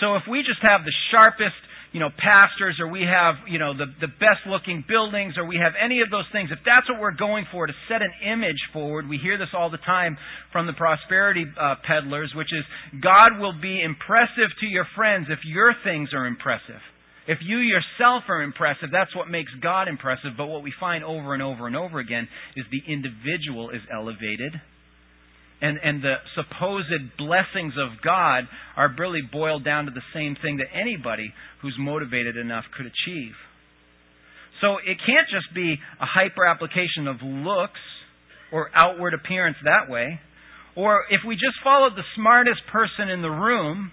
So 0.00 0.16
if 0.16 0.28
we 0.28 0.44
just 0.44 0.60
have 0.60 0.84
the 0.84 0.92
sharpest, 1.10 1.56
you 1.96 2.00
know, 2.04 2.12
pastors 2.12 2.76
or 2.78 2.88
we 2.92 3.08
have, 3.08 3.48
you 3.48 3.58
know, 3.58 3.72
the, 3.72 3.88
the 4.04 4.12
best 4.20 4.44
looking 4.44 4.84
buildings 4.86 5.40
or 5.40 5.48
we 5.48 5.56
have 5.56 5.72
any 5.82 6.02
of 6.04 6.10
those 6.10 6.28
things, 6.28 6.50
if 6.52 6.58
that's 6.60 6.84
what 6.90 7.00
we're 7.00 7.16
going 7.16 7.46
for 7.50 7.66
to 7.66 7.72
set 7.88 8.02
an 8.04 8.12
image 8.20 8.60
forward, 8.70 9.08
we 9.08 9.16
hear 9.16 9.38
this 9.38 9.48
all 9.56 9.70
the 9.70 9.80
time 9.80 10.18
from 10.52 10.66
the 10.66 10.74
prosperity 10.74 11.46
uh, 11.58 11.76
peddlers, 11.88 12.36
which 12.36 12.52
is 12.52 12.68
God 13.00 13.40
will 13.40 13.56
be 13.58 13.80
impressive 13.80 14.52
to 14.60 14.66
your 14.66 14.84
friends 14.94 15.28
if 15.30 15.38
your 15.46 15.72
things 15.84 16.10
are 16.12 16.26
impressive. 16.26 16.84
If 17.26 17.38
you 17.40 17.64
yourself 17.64 18.28
are 18.28 18.42
impressive, 18.42 18.92
that's 18.92 19.16
what 19.16 19.30
makes 19.30 19.50
God 19.62 19.88
impressive. 19.88 20.36
But 20.36 20.48
what 20.48 20.62
we 20.62 20.74
find 20.78 21.02
over 21.02 21.32
and 21.32 21.42
over 21.42 21.66
and 21.66 21.74
over 21.74 21.98
again 21.98 22.28
is 22.56 22.66
the 22.70 22.92
individual 22.92 23.70
is 23.70 23.80
elevated 23.90 24.52
and, 25.60 25.78
and 25.82 26.02
the 26.02 26.16
supposed 26.34 27.16
blessings 27.16 27.74
of 27.80 28.02
God 28.04 28.44
are 28.76 28.94
really 28.98 29.22
boiled 29.22 29.64
down 29.64 29.86
to 29.86 29.90
the 29.90 30.04
same 30.12 30.36
thing 30.42 30.58
that 30.58 30.66
anybody 30.74 31.32
who's 31.62 31.76
motivated 31.78 32.36
enough 32.36 32.64
could 32.76 32.86
achieve. 32.86 33.32
So 34.60 34.76
it 34.78 34.98
can't 35.04 35.28
just 35.30 35.54
be 35.54 35.76
a 36.00 36.06
hyper 36.06 36.46
application 36.46 37.08
of 37.08 37.16
looks 37.22 37.80
or 38.52 38.70
outward 38.74 39.14
appearance 39.14 39.56
that 39.64 39.90
way. 39.90 40.20
Or 40.76 41.04
if 41.10 41.20
we 41.26 41.34
just 41.34 41.56
followed 41.64 41.92
the 41.96 42.04
smartest 42.14 42.60
person 42.70 43.08
in 43.08 43.22
the 43.22 43.30
room, 43.30 43.92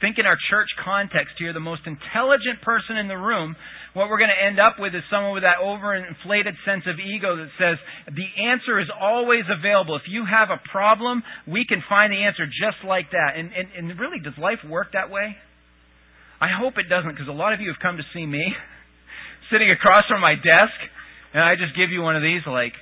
think 0.00 0.18
in 0.18 0.26
our 0.26 0.36
church 0.48 0.68
context 0.82 1.36
here, 1.38 1.52
the 1.52 1.60
most 1.60 1.82
intelligent 1.86 2.62
person 2.62 2.96
in 2.96 3.08
the 3.08 3.16
room, 3.16 3.54
what 3.92 4.08
we're 4.08 4.18
going 4.18 4.32
to 4.32 4.42
end 4.46 4.58
up 4.58 4.78
with 4.78 4.94
is 4.94 5.02
someone 5.10 5.32
with 5.32 5.42
that 5.42 5.60
overinflated 5.62 6.56
sense 6.64 6.84
of 6.86 6.96
ego 6.98 7.36
that 7.36 7.50
says, 7.58 7.76
the 8.08 8.28
answer 8.40 8.80
is 8.80 8.88
always 8.88 9.44
available. 9.50 9.96
If 9.96 10.08
you 10.08 10.24
have 10.24 10.48
a 10.48 10.60
problem, 10.70 11.22
we 11.46 11.66
can 11.68 11.82
find 11.88 12.12
the 12.12 12.24
answer 12.24 12.46
just 12.46 12.80
like 12.86 13.10
that. 13.12 13.36
And, 13.36 13.50
and, 13.52 13.68
and 13.76 14.00
really, 14.00 14.18
does 14.22 14.34
life 14.40 14.62
work 14.66 14.92
that 14.92 15.10
way? 15.10 15.36
I 16.40 16.48
hope 16.48 16.78
it 16.78 16.88
doesn't, 16.88 17.10
because 17.10 17.28
a 17.28 17.36
lot 17.36 17.52
of 17.52 17.60
you 17.60 17.68
have 17.68 17.82
come 17.82 17.98
to 17.98 18.06
see 18.14 18.24
me 18.24 18.42
sitting 19.52 19.70
across 19.70 20.04
from 20.08 20.20
my 20.20 20.34
desk, 20.34 20.76
and 21.34 21.44
I 21.44 21.54
just 21.54 21.76
give 21.76 21.90
you 21.90 22.00
one 22.00 22.16
of 22.16 22.22
these, 22.22 22.40
like, 22.46 22.72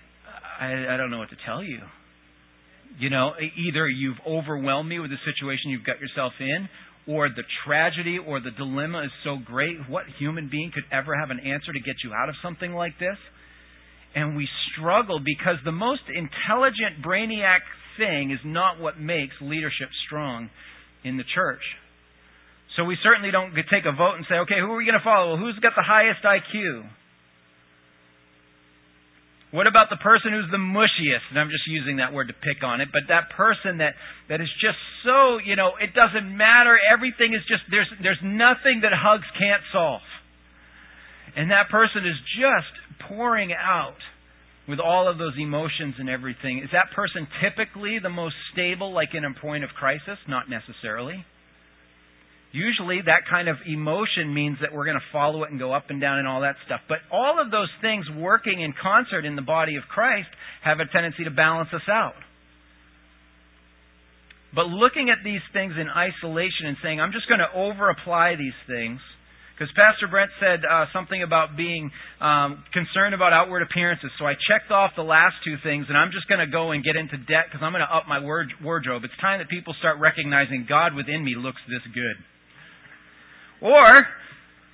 I, 0.60 0.94
I 0.94 0.96
don't 0.96 1.10
know 1.10 1.18
what 1.18 1.30
to 1.30 1.40
tell 1.44 1.62
you. 1.62 1.80
You 2.98 3.10
know, 3.10 3.32
either 3.38 3.88
you've 3.88 4.18
overwhelmed 4.26 4.88
me 4.88 4.98
with 4.98 5.10
the 5.10 5.22
situation 5.24 5.70
you've 5.70 5.86
got 5.86 6.00
yourself 6.00 6.32
in, 6.40 6.68
or 7.08 7.28
the 7.30 7.42
tragedy 7.64 8.18
or 8.20 8.38
the 8.38 8.50
dilemma 8.52 9.02
is 9.04 9.10
so 9.24 9.38
great, 9.42 9.76
what 9.88 10.04
human 10.18 10.48
being 10.52 10.70
could 10.72 10.84
ever 10.92 11.16
have 11.18 11.30
an 11.30 11.40
answer 11.40 11.72
to 11.72 11.80
get 11.80 11.96
you 12.04 12.12
out 12.12 12.28
of 12.28 12.34
something 12.42 12.72
like 12.72 12.98
this? 13.00 13.16
And 14.14 14.36
we 14.36 14.46
struggle 14.72 15.18
because 15.18 15.56
the 15.64 15.72
most 15.72 16.04
intelligent 16.06 17.00
brainiac 17.00 17.64
thing 17.96 18.30
is 18.30 18.38
not 18.44 18.78
what 18.78 19.00
makes 19.00 19.34
leadership 19.40 19.88
strong 20.06 20.50
in 21.02 21.16
the 21.16 21.24
church. 21.34 21.64
So 22.76 22.84
we 22.84 22.96
certainly 23.02 23.30
don't 23.32 23.56
take 23.72 23.88
a 23.88 23.96
vote 23.96 24.20
and 24.20 24.26
say, 24.28 24.36
okay, 24.44 24.60
who 24.60 24.70
are 24.70 24.76
we 24.76 24.84
going 24.84 25.00
to 25.00 25.04
follow? 25.04 25.34
Well, 25.34 25.40
who's 25.40 25.58
got 25.58 25.72
the 25.74 25.82
highest 25.82 26.20
IQ? 26.22 26.84
What 29.50 29.66
about 29.66 29.88
the 29.88 29.96
person 29.96 30.32
who's 30.32 30.50
the 30.52 30.60
mushiest? 30.60 31.24
And 31.30 31.38
I'm 31.40 31.48
just 31.48 31.64
using 31.66 31.96
that 31.96 32.12
word 32.12 32.28
to 32.28 32.36
pick 32.36 32.62
on 32.62 32.80
it, 32.80 32.88
but 32.92 33.08
that 33.08 33.32
person 33.32 33.78
that, 33.78 33.96
that 34.28 34.40
is 34.40 34.48
just 34.60 34.76
so, 35.04 35.38
you 35.40 35.56
know, 35.56 35.72
it 35.80 35.96
doesn't 35.96 36.28
matter. 36.36 36.76
Everything 36.92 37.32
is 37.32 37.40
just, 37.48 37.64
there's, 37.70 37.88
there's 38.02 38.20
nothing 38.22 38.84
that 38.84 38.92
hugs 38.92 39.24
can't 39.40 39.62
solve. 39.72 40.04
And 41.34 41.50
that 41.50 41.70
person 41.70 42.04
is 42.04 42.16
just 42.36 43.08
pouring 43.08 43.52
out 43.56 43.96
with 44.68 44.80
all 44.80 45.08
of 45.08 45.16
those 45.16 45.32
emotions 45.40 45.94
and 45.98 46.10
everything. 46.10 46.58
Is 46.58 46.68
that 46.72 46.92
person 46.94 47.26
typically 47.40 47.98
the 48.02 48.12
most 48.12 48.34
stable, 48.52 48.92
like 48.92 49.14
in 49.14 49.24
a 49.24 49.32
point 49.32 49.64
of 49.64 49.70
crisis? 49.70 50.18
Not 50.28 50.44
necessarily. 50.50 51.24
Usually 52.50 53.00
that 53.04 53.28
kind 53.28 53.48
of 53.48 53.56
emotion 53.66 54.32
means 54.32 54.56
that 54.62 54.72
we're 54.72 54.86
going 54.86 54.96
to 54.96 55.12
follow 55.12 55.44
it 55.44 55.50
and 55.50 55.60
go 55.60 55.72
up 55.72 55.90
and 55.90 56.00
down 56.00 56.18
and 56.18 56.26
all 56.26 56.40
that 56.40 56.56
stuff. 56.64 56.80
But 56.88 56.98
all 57.12 57.36
of 57.40 57.50
those 57.50 57.68
things 57.82 58.06
working 58.16 58.62
in 58.62 58.72
concert 58.72 59.26
in 59.26 59.36
the 59.36 59.42
body 59.42 59.76
of 59.76 59.84
Christ 59.84 60.28
have 60.64 60.80
a 60.80 60.86
tendency 60.86 61.24
to 61.24 61.30
balance 61.30 61.68
us 61.74 61.84
out. 61.88 62.16
But 64.54 64.64
looking 64.72 65.10
at 65.10 65.18
these 65.22 65.44
things 65.52 65.74
in 65.76 65.92
isolation 65.92 66.72
and 66.72 66.76
saying, 66.82 67.00
I'm 67.00 67.12
just 67.12 67.28
going 67.28 67.44
to 67.44 67.52
over 67.52 67.90
apply 67.90 68.36
these 68.40 68.56
things, 68.64 68.96
because 69.52 69.68
Pastor 69.76 70.08
Brent 70.08 70.30
said 70.40 70.64
uh, 70.64 70.86
something 70.94 71.20
about 71.20 71.52
being 71.52 71.90
um, 72.22 72.64
concerned 72.72 73.12
about 73.12 73.34
outward 73.34 73.60
appearances. 73.60 74.08
So 74.16 74.24
I 74.24 74.32
checked 74.48 74.72
off 74.72 74.96
the 74.96 75.04
last 75.04 75.36
two 75.44 75.60
things, 75.60 75.84
and 75.92 75.98
I'm 75.98 76.16
just 76.16 76.32
going 76.32 76.40
to 76.40 76.48
go 76.48 76.72
and 76.72 76.80
get 76.82 76.96
into 76.96 77.18
debt 77.18 77.52
because 77.52 77.60
I'm 77.60 77.76
going 77.76 77.84
to 77.84 77.92
up 77.92 78.08
my 78.08 78.24
wardrobe. 78.24 79.04
It's 79.04 79.20
time 79.20 79.44
that 79.44 79.50
people 79.52 79.74
start 79.76 80.00
recognizing 80.00 80.64
God 80.64 80.94
within 80.96 81.20
me 81.20 81.36
looks 81.36 81.60
this 81.68 81.84
good. 81.92 82.16
Or 83.60 84.06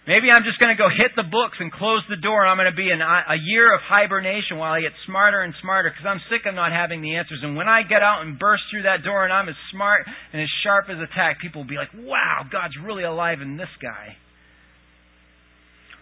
maybe 0.07 0.29
I'm 0.31 0.45
just 0.45 0.61
going 0.61 0.75
to 0.75 0.81
go 0.81 0.89
hit 0.89 1.13
the 1.17 1.25
books 1.25 1.57
and 1.61 1.73
close 1.73 2.05
the 2.09 2.21
door. 2.21 2.45
And 2.45 2.51
I'm 2.51 2.61
going 2.61 2.71
to 2.71 2.77
be 2.77 2.91
in 2.91 3.01
a 3.01 3.39
year 3.41 3.73
of 3.73 3.81
hibernation 3.81 4.59
while 4.59 4.73
I 4.73 4.81
get 4.81 4.93
smarter 5.07 5.41
and 5.41 5.55
smarter 5.63 5.91
because 5.91 6.05
I'm 6.05 6.21
sick 6.29 6.45
of 6.45 6.55
not 6.55 6.73
having 6.73 7.01
the 7.01 7.17
answers. 7.17 7.41
And 7.43 7.57
when 7.57 7.69
I 7.69 7.83
get 7.83 8.03
out 8.03 8.23
and 8.23 8.39
burst 8.39 8.65
through 8.71 8.85
that 8.85 9.05
door 9.05 9.25
and 9.25 9.33
I'm 9.33 9.49
as 9.49 9.59
smart 9.73 10.05
and 10.33 10.43
as 10.43 10.49
sharp 10.63 10.87
as 10.91 10.99
a 10.99 11.09
tack, 11.15 11.41
people 11.41 11.63
will 11.63 11.71
be 11.71 11.81
like, 11.81 11.93
wow, 11.95 12.45
God's 12.51 12.75
really 12.83 13.05
alive 13.05 13.41
in 13.41 13.57
this 13.57 13.73
guy. 13.81 14.17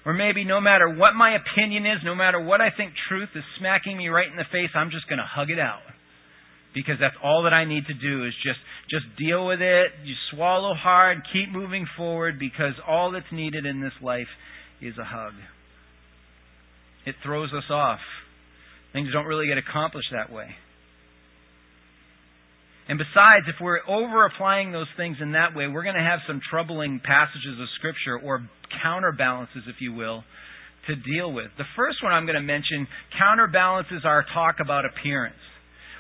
Or 0.05 0.13
maybe 0.13 0.43
no 0.43 0.61
matter 0.61 0.91
what 0.91 1.15
my 1.15 1.39
opinion 1.39 1.87
is, 1.87 2.03
no 2.03 2.17
matter 2.17 2.43
what 2.43 2.61
I 2.61 2.75
think 2.75 2.91
truth 3.09 3.31
is 3.37 3.45
smacking 3.61 3.97
me 3.97 4.09
right 4.09 4.27
in 4.27 4.35
the 4.35 4.51
face, 4.51 4.75
I'm 4.75 4.91
just 4.91 5.07
going 5.07 5.23
to 5.23 5.29
hug 5.31 5.51
it 5.51 5.61
out 5.61 5.92
because 6.75 6.97
that's 7.01 7.17
all 7.23 7.43
that 7.45 7.53
I 7.53 7.65
need 7.65 7.85
to 7.87 7.95
do 7.95 8.25
is 8.27 8.33
just 8.43 8.59
just 8.91 9.05
deal 9.19 9.47
with 9.47 9.61
it. 9.61 9.93
You 10.05 10.15
swallow 10.33 10.75
hard, 10.75 11.19
keep 11.33 11.51
moving 11.51 11.87
forward 11.97 12.39
because 12.39 12.75
all 12.87 13.13
that's 13.13 13.31
needed 13.33 13.67
in 13.67 13.81
this 13.81 13.93
life 14.03 14.29
is 14.81 14.95
a 14.99 15.05
hug. 15.05 15.33
It 17.07 17.15
throws 17.23 17.51
us 17.53 17.71
off. 17.71 18.01
Things 18.93 19.09
don't 19.13 19.27
really 19.27 19.47
get 19.47 19.59
accomplished 19.59 20.09
that 20.13 20.33
way. 20.33 20.49
And 22.89 22.99
besides, 22.99 23.47
if 23.49 23.57
we're 23.61 23.81
over 23.89 24.27
applying 24.27 24.73
those 24.73 24.91
things 24.97 25.17
in 25.21 25.33
that 25.33 25.55
way, 25.55 25.69
we're 25.69 25.85
going 25.85 25.97
to 25.97 26.03
have 26.03 26.21
some 26.27 26.41
troubling 26.51 27.01
passages 27.03 27.59
of 27.61 27.69
Scripture 27.79 28.19
or 28.19 28.47
counterbalances, 28.83 29.63
if 29.69 29.77
you 29.81 29.95
will, 29.95 30.25
to 30.89 30.97
deal 30.97 31.33
with. 31.33 31.47
The 31.59 31.65
first 31.77 32.03
one 32.03 32.13
I'm 32.13 32.27
going 32.27 32.37
to 32.37 32.43
mention 32.43 32.89
counterbalances 33.19 34.03
our 34.05 34.27
talk 34.35 34.57
about 34.61 34.85
appearance. 34.85 35.37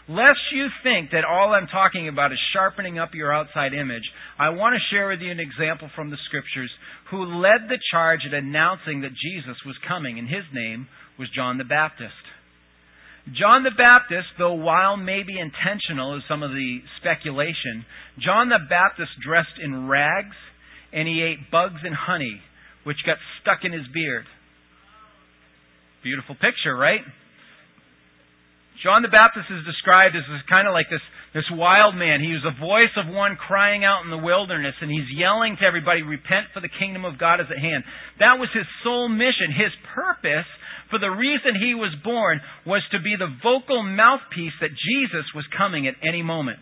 Lest 0.08 0.50
you 0.52 0.66
think 0.82 1.10
that 1.12 1.24
all 1.24 1.54
I'm 1.54 1.68
talking 1.68 2.08
about 2.08 2.32
is 2.32 2.38
sharpening 2.52 2.98
up 2.98 3.14
your 3.14 3.32
outside 3.32 3.72
image, 3.72 4.02
I 4.38 4.50
want 4.50 4.74
to 4.74 4.94
share 4.94 5.08
with 5.08 5.20
you 5.20 5.30
an 5.30 5.38
example 5.38 5.90
from 5.94 6.10
the 6.10 6.18
scriptures 6.26 6.70
who 7.10 7.40
led 7.40 7.68
the 7.68 7.78
charge 7.92 8.20
at 8.26 8.34
announcing 8.34 9.02
that 9.02 9.14
Jesus 9.14 9.56
was 9.64 9.76
coming, 9.86 10.18
and 10.18 10.28
his 10.28 10.44
name 10.52 10.88
was 11.18 11.28
John 11.34 11.58
the 11.58 11.64
Baptist. 11.64 12.18
John 13.30 13.62
the 13.62 13.70
Baptist, 13.78 14.26
though 14.38 14.54
while 14.54 14.96
maybe 14.96 15.38
intentional 15.38 16.16
is 16.16 16.24
some 16.28 16.42
of 16.42 16.50
the 16.50 16.80
speculation, 16.98 17.86
John 18.18 18.48
the 18.48 18.58
Baptist 18.68 19.12
dressed 19.24 19.62
in 19.62 19.86
rags 19.86 20.34
and 20.92 21.06
he 21.06 21.22
ate 21.22 21.50
bugs 21.50 21.80
and 21.84 21.94
honey, 21.94 22.42
which 22.82 22.98
got 23.06 23.16
stuck 23.40 23.64
in 23.64 23.72
his 23.72 23.86
beard. 23.94 24.26
Beautiful 26.02 26.34
picture, 26.34 26.76
right? 26.76 27.00
John 28.82 29.06
the 29.06 29.14
Baptist 29.14 29.46
is 29.46 29.62
described 29.62 30.18
as 30.18 30.26
kind 30.50 30.66
of 30.66 30.74
like 30.74 30.90
this, 30.90 31.02
this 31.34 31.46
wild 31.54 31.94
man. 31.94 32.18
He 32.18 32.34
was 32.34 32.42
the 32.42 32.58
voice 32.58 32.90
of 32.98 33.06
one 33.06 33.38
crying 33.38 33.86
out 33.86 34.02
in 34.02 34.10
the 34.10 34.18
wilderness, 34.18 34.74
and 34.82 34.90
he's 34.90 35.06
yelling 35.14 35.54
to 35.56 35.64
everybody, 35.64 36.02
Repent, 36.02 36.50
for 36.50 36.58
the 36.58 36.72
kingdom 36.82 37.06
of 37.06 37.14
God 37.14 37.38
is 37.38 37.46
at 37.46 37.62
hand. 37.62 37.86
That 38.18 38.42
was 38.42 38.50
his 38.50 38.66
sole 38.82 39.06
mission. 39.06 39.54
His 39.54 39.70
purpose 39.94 40.50
for 40.90 40.98
the 40.98 41.14
reason 41.14 41.56
he 41.56 41.78
was 41.78 41.94
born 42.04 42.42
was 42.66 42.82
to 42.92 43.00
be 43.00 43.16
the 43.16 43.30
vocal 43.40 43.86
mouthpiece 43.86 44.52
that 44.60 44.76
Jesus 44.76 45.24
was 45.32 45.48
coming 45.56 45.88
at 45.88 45.96
any 46.02 46.20
moment. 46.20 46.60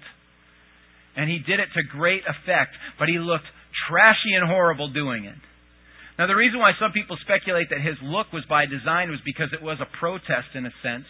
And 1.17 1.27
he 1.27 1.43
did 1.43 1.59
it 1.59 1.73
to 1.75 1.83
great 1.83 2.23
effect, 2.23 2.77
but 3.01 3.09
he 3.09 3.19
looked 3.19 3.49
trashy 3.89 4.37
and 4.39 4.47
horrible 4.47 4.93
doing 4.93 5.25
it. 5.25 5.41
Now, 6.15 6.29
the 6.29 6.39
reason 6.39 6.61
why 6.61 6.79
some 6.79 6.93
people 6.93 7.19
speculate 7.25 7.73
that 7.75 7.81
his 7.81 7.97
look 8.05 8.31
was 8.31 8.45
by 8.45 8.67
design 8.71 9.11
was 9.11 9.25
because 9.25 9.51
it 9.57 9.65
was 9.65 9.81
a 9.81 9.89
protest, 9.99 10.55
in 10.55 10.69
a 10.69 10.75
sense, 10.85 11.09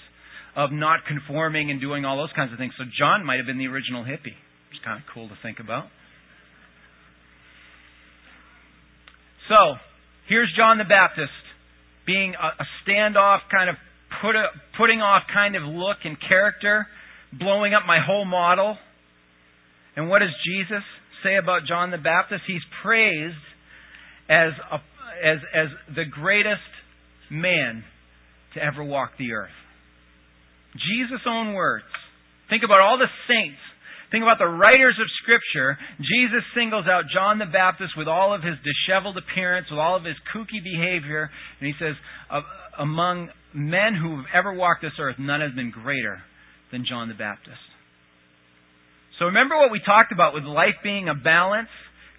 of 0.56 0.72
not 0.72 1.00
conforming 1.06 1.70
and 1.70 1.80
doing 1.80 2.04
all 2.04 2.16
those 2.16 2.32
kinds 2.34 2.52
of 2.52 2.58
things. 2.58 2.72
So, 2.78 2.84
John 2.98 3.24
might 3.24 3.36
have 3.36 3.46
been 3.46 3.58
the 3.58 3.68
original 3.68 4.04
hippie. 4.04 4.36
It's 4.70 4.84
kind 4.84 4.98
of 4.98 5.04
cool 5.12 5.28
to 5.28 5.34
think 5.42 5.60
about. 5.60 5.84
So, 9.48 9.74
here's 10.28 10.52
John 10.56 10.78
the 10.78 10.84
Baptist 10.84 11.32
being 12.06 12.34
a, 12.34 12.62
a 12.62 12.66
standoff 12.82 13.40
kind 13.50 13.68
of 13.68 13.76
put 14.22 14.36
a, 14.36 14.46
putting 14.78 15.00
off 15.00 15.22
kind 15.32 15.56
of 15.56 15.62
look 15.62 15.98
and 16.04 16.16
character, 16.28 16.86
blowing 17.32 17.74
up 17.74 17.82
my 17.86 17.98
whole 18.04 18.24
model. 18.24 18.76
And 19.96 20.08
what 20.08 20.20
does 20.20 20.30
Jesus 20.46 20.82
say 21.24 21.36
about 21.36 21.62
John 21.66 21.90
the 21.90 21.98
Baptist? 21.98 22.42
He's 22.46 22.62
praised 22.82 23.34
as 24.28 24.52
a, 24.70 24.76
as 25.26 25.38
as 25.54 25.68
the 25.94 26.04
greatest 26.04 26.60
man 27.30 27.84
to 28.54 28.62
ever 28.62 28.82
walk 28.84 29.12
the 29.18 29.32
earth. 29.32 29.50
Jesus' 30.74 31.22
own 31.26 31.54
words. 31.54 31.84
Think 32.48 32.62
about 32.64 32.80
all 32.80 32.98
the 32.98 33.10
saints 33.26 33.60
Think 34.10 34.24
about 34.24 34.38
the 34.38 34.50
writers 34.50 34.98
of 34.98 35.06
Scripture. 35.22 35.78
Jesus 35.98 36.42
singles 36.54 36.86
out 36.90 37.04
John 37.14 37.38
the 37.38 37.46
Baptist 37.46 37.94
with 37.96 38.08
all 38.08 38.34
of 38.34 38.42
his 38.42 38.58
disheveled 38.66 39.16
appearance, 39.16 39.68
with 39.70 39.78
all 39.78 39.94
of 39.96 40.04
his 40.04 40.16
kooky 40.34 40.62
behavior, 40.62 41.30
and 41.60 41.66
he 41.66 41.74
says, 41.78 41.94
Among 42.78 43.30
men 43.54 43.94
who 43.94 44.16
have 44.16 44.26
ever 44.34 44.52
walked 44.52 44.82
this 44.82 44.98
earth, 44.98 45.16
none 45.18 45.40
has 45.40 45.52
been 45.54 45.70
greater 45.70 46.22
than 46.72 46.84
John 46.88 47.08
the 47.08 47.14
Baptist. 47.14 47.62
So 49.18 49.26
remember 49.26 49.56
what 49.56 49.70
we 49.70 49.80
talked 49.84 50.10
about 50.10 50.34
with 50.34 50.42
life 50.44 50.82
being 50.82 51.08
a 51.08 51.14
balance? 51.14 51.70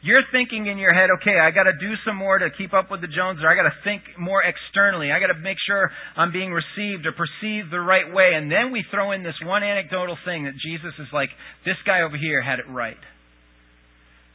You're 0.02 0.26
thinking 0.32 0.66
in 0.66 0.82
your 0.82 0.94
head, 0.94 1.14
okay, 1.22 1.38
I 1.38 1.54
got 1.54 1.70
to 1.70 1.78
do 1.78 1.94
some 2.06 2.18
more 2.18 2.40
to 2.40 2.50
keep 2.58 2.74
up 2.74 2.90
with 2.90 3.02
the 3.02 3.08
Joneses, 3.08 3.46
or 3.46 3.50
I 3.50 3.56
got 3.56 3.70
to 3.70 3.78
think 3.86 4.02
more 4.18 4.42
externally. 4.42 5.14
I 5.14 5.22
got 5.22 5.30
to 5.30 5.38
make 5.38 5.62
sure 5.62 5.92
I'm 6.18 6.34
being 6.34 6.50
received 6.50 7.06
or 7.06 7.14
perceived 7.14 7.70
the 7.70 7.80
right 7.80 8.10
way. 8.10 8.34
And 8.34 8.50
then 8.50 8.74
we 8.74 8.82
throw 8.90 9.14
in 9.14 9.22
this 9.22 9.38
one 9.46 9.62
anecdotal 9.62 10.18
thing 10.26 10.50
that 10.50 10.58
Jesus 10.58 10.98
is 10.98 11.06
like, 11.14 11.30
this 11.70 11.78
guy 11.86 12.02
over 12.02 12.18
here 12.18 12.42
had 12.42 12.58
it 12.58 12.66
right. 12.66 12.98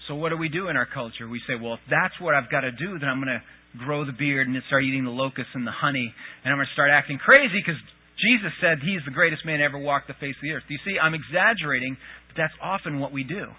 So 0.07 0.15
what 0.15 0.31
do 0.31 0.39
we 0.39 0.49
do 0.49 0.69
in 0.69 0.79
our 0.79 0.87
culture? 0.87 1.27
We 1.27 1.43
say, 1.51 1.59
well, 1.59 1.75
if 1.75 1.85
that's 1.91 2.15
what 2.23 2.39
I've 2.39 2.47
got 2.47 2.63
to 2.63 2.71
do, 2.71 2.99
then 3.03 3.11
I'm 3.11 3.19
going 3.19 3.35
to 3.35 3.43
grow 3.83 4.07
the 4.07 4.15
beard 4.15 4.47
and 4.47 4.55
start 4.71 4.85
eating 4.85 5.03
the 5.03 5.11
locusts 5.11 5.51
and 5.55 5.67
the 5.67 5.75
honey, 5.75 6.15
and 6.45 6.53
I'm 6.53 6.59
going 6.59 6.71
to 6.71 6.79
start 6.79 6.95
acting 6.95 7.19
crazy 7.19 7.59
because 7.59 7.81
Jesus 8.23 8.55
said 8.63 8.79
he's 8.81 9.03
the 9.05 9.13
greatest 9.13 9.45
man 9.45 9.61
ever 9.61 9.77
walked 9.77 10.07
the 10.07 10.15
face 10.15 10.39
of 10.39 10.47
the 10.47 10.55
earth. 10.55 10.65
You 10.71 10.79
see? 10.87 10.97
I'm 10.97 11.13
exaggerating, 11.13 11.99
but 12.31 12.39
that's 12.39 12.55
often 12.63 13.01
what 13.01 13.13
we 13.13 13.25
do. 13.25 13.51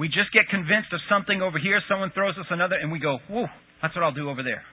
We 0.00 0.08
just 0.08 0.32
get 0.32 0.48
convinced 0.48 0.88
of 0.96 1.00
something 1.12 1.42
over 1.42 1.58
here, 1.58 1.76
someone 1.86 2.10
throws 2.16 2.32
us 2.40 2.46
another, 2.48 2.74
and 2.80 2.90
we 2.90 2.98
go, 2.98 3.18
whoa, 3.28 3.44
that's 3.82 3.94
what 3.94 4.02
I'll 4.02 4.16
do 4.16 4.30
over 4.30 4.42
there. 4.42 4.64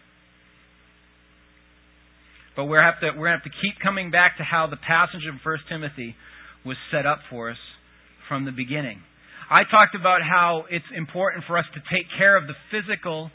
But 2.56 2.72
we 2.72 2.78
have 2.80 3.02
to, 3.02 3.12
we're 3.12 3.28
going 3.28 3.36
to 3.36 3.44
have 3.44 3.52
to 3.52 3.60
keep 3.60 3.76
coming 3.84 4.10
back 4.10 4.38
to 4.38 4.44
how 4.48 4.68
the 4.72 4.80
passage 4.80 5.28
of 5.28 5.36
1 5.44 5.58
Timothy 5.68 6.16
was 6.66 6.78
set 6.96 7.06
up 7.06 7.20
for 7.30 7.52
us 7.52 7.60
from 8.30 8.46
the 8.46 8.56
beginning. 8.56 9.04
I 9.52 9.68
talked 9.70 10.00
about 10.00 10.24
how 10.24 10.64
it's 10.72 10.88
important 10.96 11.44
for 11.46 11.58
us 11.58 11.66
to 11.76 11.82
take 11.92 12.08
care 12.18 12.38
of 12.38 12.48
the 12.48 12.56
physical 12.72 13.30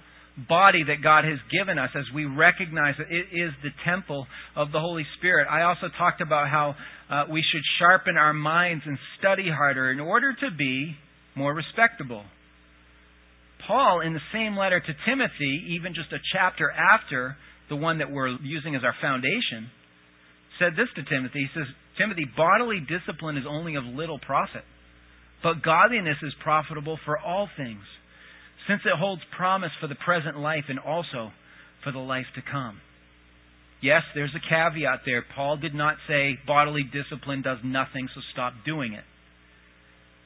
body 0.48 0.84
that 0.88 1.04
God 1.04 1.24
has 1.24 1.38
given 1.52 1.78
us 1.78 1.90
as 1.94 2.04
we 2.14 2.24
recognize 2.24 2.94
that 2.96 3.12
it 3.12 3.28
is 3.36 3.52
the 3.62 3.68
temple 3.84 4.26
of 4.56 4.72
the 4.72 4.80
Holy 4.80 5.04
Spirit. 5.18 5.44
I 5.44 5.68
also 5.68 5.92
talked 5.98 6.22
about 6.22 6.48
how 6.48 6.74
uh, 7.10 7.24
we 7.30 7.44
should 7.52 7.62
sharpen 7.78 8.16
our 8.16 8.32
minds 8.32 8.82
and 8.86 8.96
study 9.20 9.52
harder 9.52 9.92
in 9.92 10.00
order 10.00 10.32
to 10.32 10.48
be 10.56 10.96
more 11.34 11.54
respectable. 11.54 12.24
Paul, 13.66 14.00
in 14.00 14.12
the 14.12 14.26
same 14.32 14.56
letter 14.56 14.80
to 14.80 14.92
Timothy, 15.06 15.76
even 15.78 15.94
just 15.94 16.12
a 16.12 16.18
chapter 16.32 16.70
after 16.70 17.36
the 17.68 17.76
one 17.76 17.98
that 17.98 18.10
we're 18.10 18.36
using 18.42 18.74
as 18.74 18.82
our 18.84 18.94
foundation, 19.00 19.70
said 20.58 20.72
this 20.76 20.88
to 20.96 21.02
Timothy. 21.04 21.48
He 21.48 21.58
says, 21.58 21.68
Timothy, 21.96 22.26
bodily 22.36 22.80
discipline 22.80 23.36
is 23.36 23.44
only 23.48 23.76
of 23.76 23.84
little 23.84 24.18
profit, 24.18 24.64
but 25.42 25.62
godliness 25.62 26.18
is 26.22 26.32
profitable 26.42 26.98
for 27.04 27.18
all 27.18 27.48
things, 27.56 27.82
since 28.68 28.82
it 28.84 28.98
holds 28.98 29.22
promise 29.36 29.72
for 29.80 29.86
the 29.86 29.94
present 29.94 30.38
life 30.38 30.64
and 30.68 30.78
also 30.78 31.30
for 31.84 31.92
the 31.92 31.98
life 31.98 32.26
to 32.34 32.42
come. 32.42 32.80
Yes, 33.82 34.02
there's 34.14 34.34
a 34.34 34.48
caveat 34.48 35.00
there. 35.04 35.24
Paul 35.34 35.56
did 35.56 35.74
not 35.74 35.96
say 36.06 36.38
bodily 36.46 36.84
discipline 36.84 37.42
does 37.42 37.58
nothing, 37.64 38.08
so 38.14 38.20
stop 38.32 38.52
doing 38.64 38.92
it. 38.92 39.02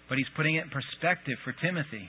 But 0.08 0.18
he's 0.18 0.30
putting 0.36 0.54
it 0.56 0.64
in 0.64 0.70
perspective 0.70 1.38
for 1.44 1.52
Timothy. 1.52 2.08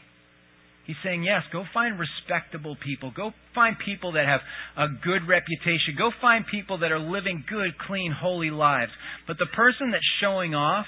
He's 0.85 0.95
saying, 1.03 1.23
yes, 1.23 1.41
go 1.51 1.65
find 1.73 1.99
respectable 1.99 2.77
people. 2.79 3.11
Go 3.11 3.31
find 3.53 3.75
people 3.83 4.13
that 4.13 4.25
have 4.25 4.39
a 4.77 4.87
good 5.03 5.27
reputation. 5.27 5.95
Go 5.97 6.11
find 6.21 6.45
people 6.47 6.79
that 6.79 6.93
are 6.93 6.99
living 6.99 7.43
good, 7.49 7.77
clean, 7.85 8.15
holy 8.15 8.51
lives. 8.51 8.91
But 9.27 9.37
the 9.37 9.47
person 9.47 9.91
that's 9.91 10.07
showing 10.21 10.55
off, 10.55 10.85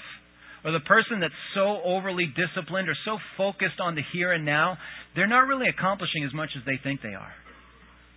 or 0.64 0.72
the 0.72 0.80
person 0.80 1.20
that's 1.20 1.36
so 1.54 1.82
overly 1.84 2.32
disciplined 2.32 2.88
or 2.88 2.96
so 3.04 3.18
focused 3.36 3.80
on 3.80 3.94
the 3.94 4.02
here 4.12 4.32
and 4.32 4.46
now, 4.46 4.78
they're 5.14 5.26
not 5.26 5.46
really 5.46 5.68
accomplishing 5.68 6.24
as 6.24 6.32
much 6.32 6.50
as 6.56 6.62
they 6.64 6.80
think 6.82 7.02
they 7.02 7.14
are. 7.14 7.32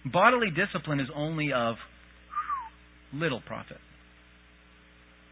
Bodily 0.06 0.52
discipline 0.52 1.02
is 1.02 1.08
only 1.14 1.52
of 1.52 1.76
little 3.14 3.42
profit. 3.42 3.78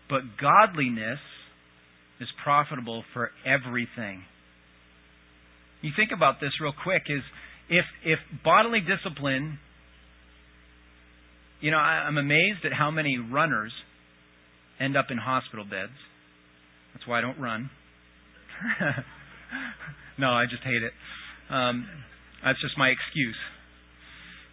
But 0.10 0.21
godliness 0.39 1.19
is 2.21 2.27
profitable 2.43 3.03
for 3.13 3.31
everything. 3.45 4.23
You 5.81 5.91
think 5.95 6.12
about 6.15 6.39
this 6.39 6.51
real 6.62 6.73
quick 6.84 7.03
is 7.10 7.23
if 7.69 7.86
if 8.05 8.19
bodily 8.43 8.79
discipline 8.79 9.60
you 11.62 11.69
know, 11.69 11.77
I, 11.77 12.10
I'm 12.10 12.17
amazed 12.17 12.65
at 12.65 12.73
how 12.73 12.91
many 12.91 13.17
runners 13.17 13.71
end 14.79 14.97
up 14.97 15.05
in 15.10 15.17
hospital 15.17 15.63
beds. 15.63 15.93
That's 16.93 17.07
why 17.07 17.19
I 17.19 17.21
don't 17.21 17.39
run. 17.39 17.69
no, 20.17 20.27
I 20.27 20.45
just 20.49 20.63
hate 20.63 20.81
it. 20.81 20.91
Um, 21.53 21.88
that's 22.43 22.60
just 22.62 22.77
my 22.77 22.89
excuse. 22.89 23.38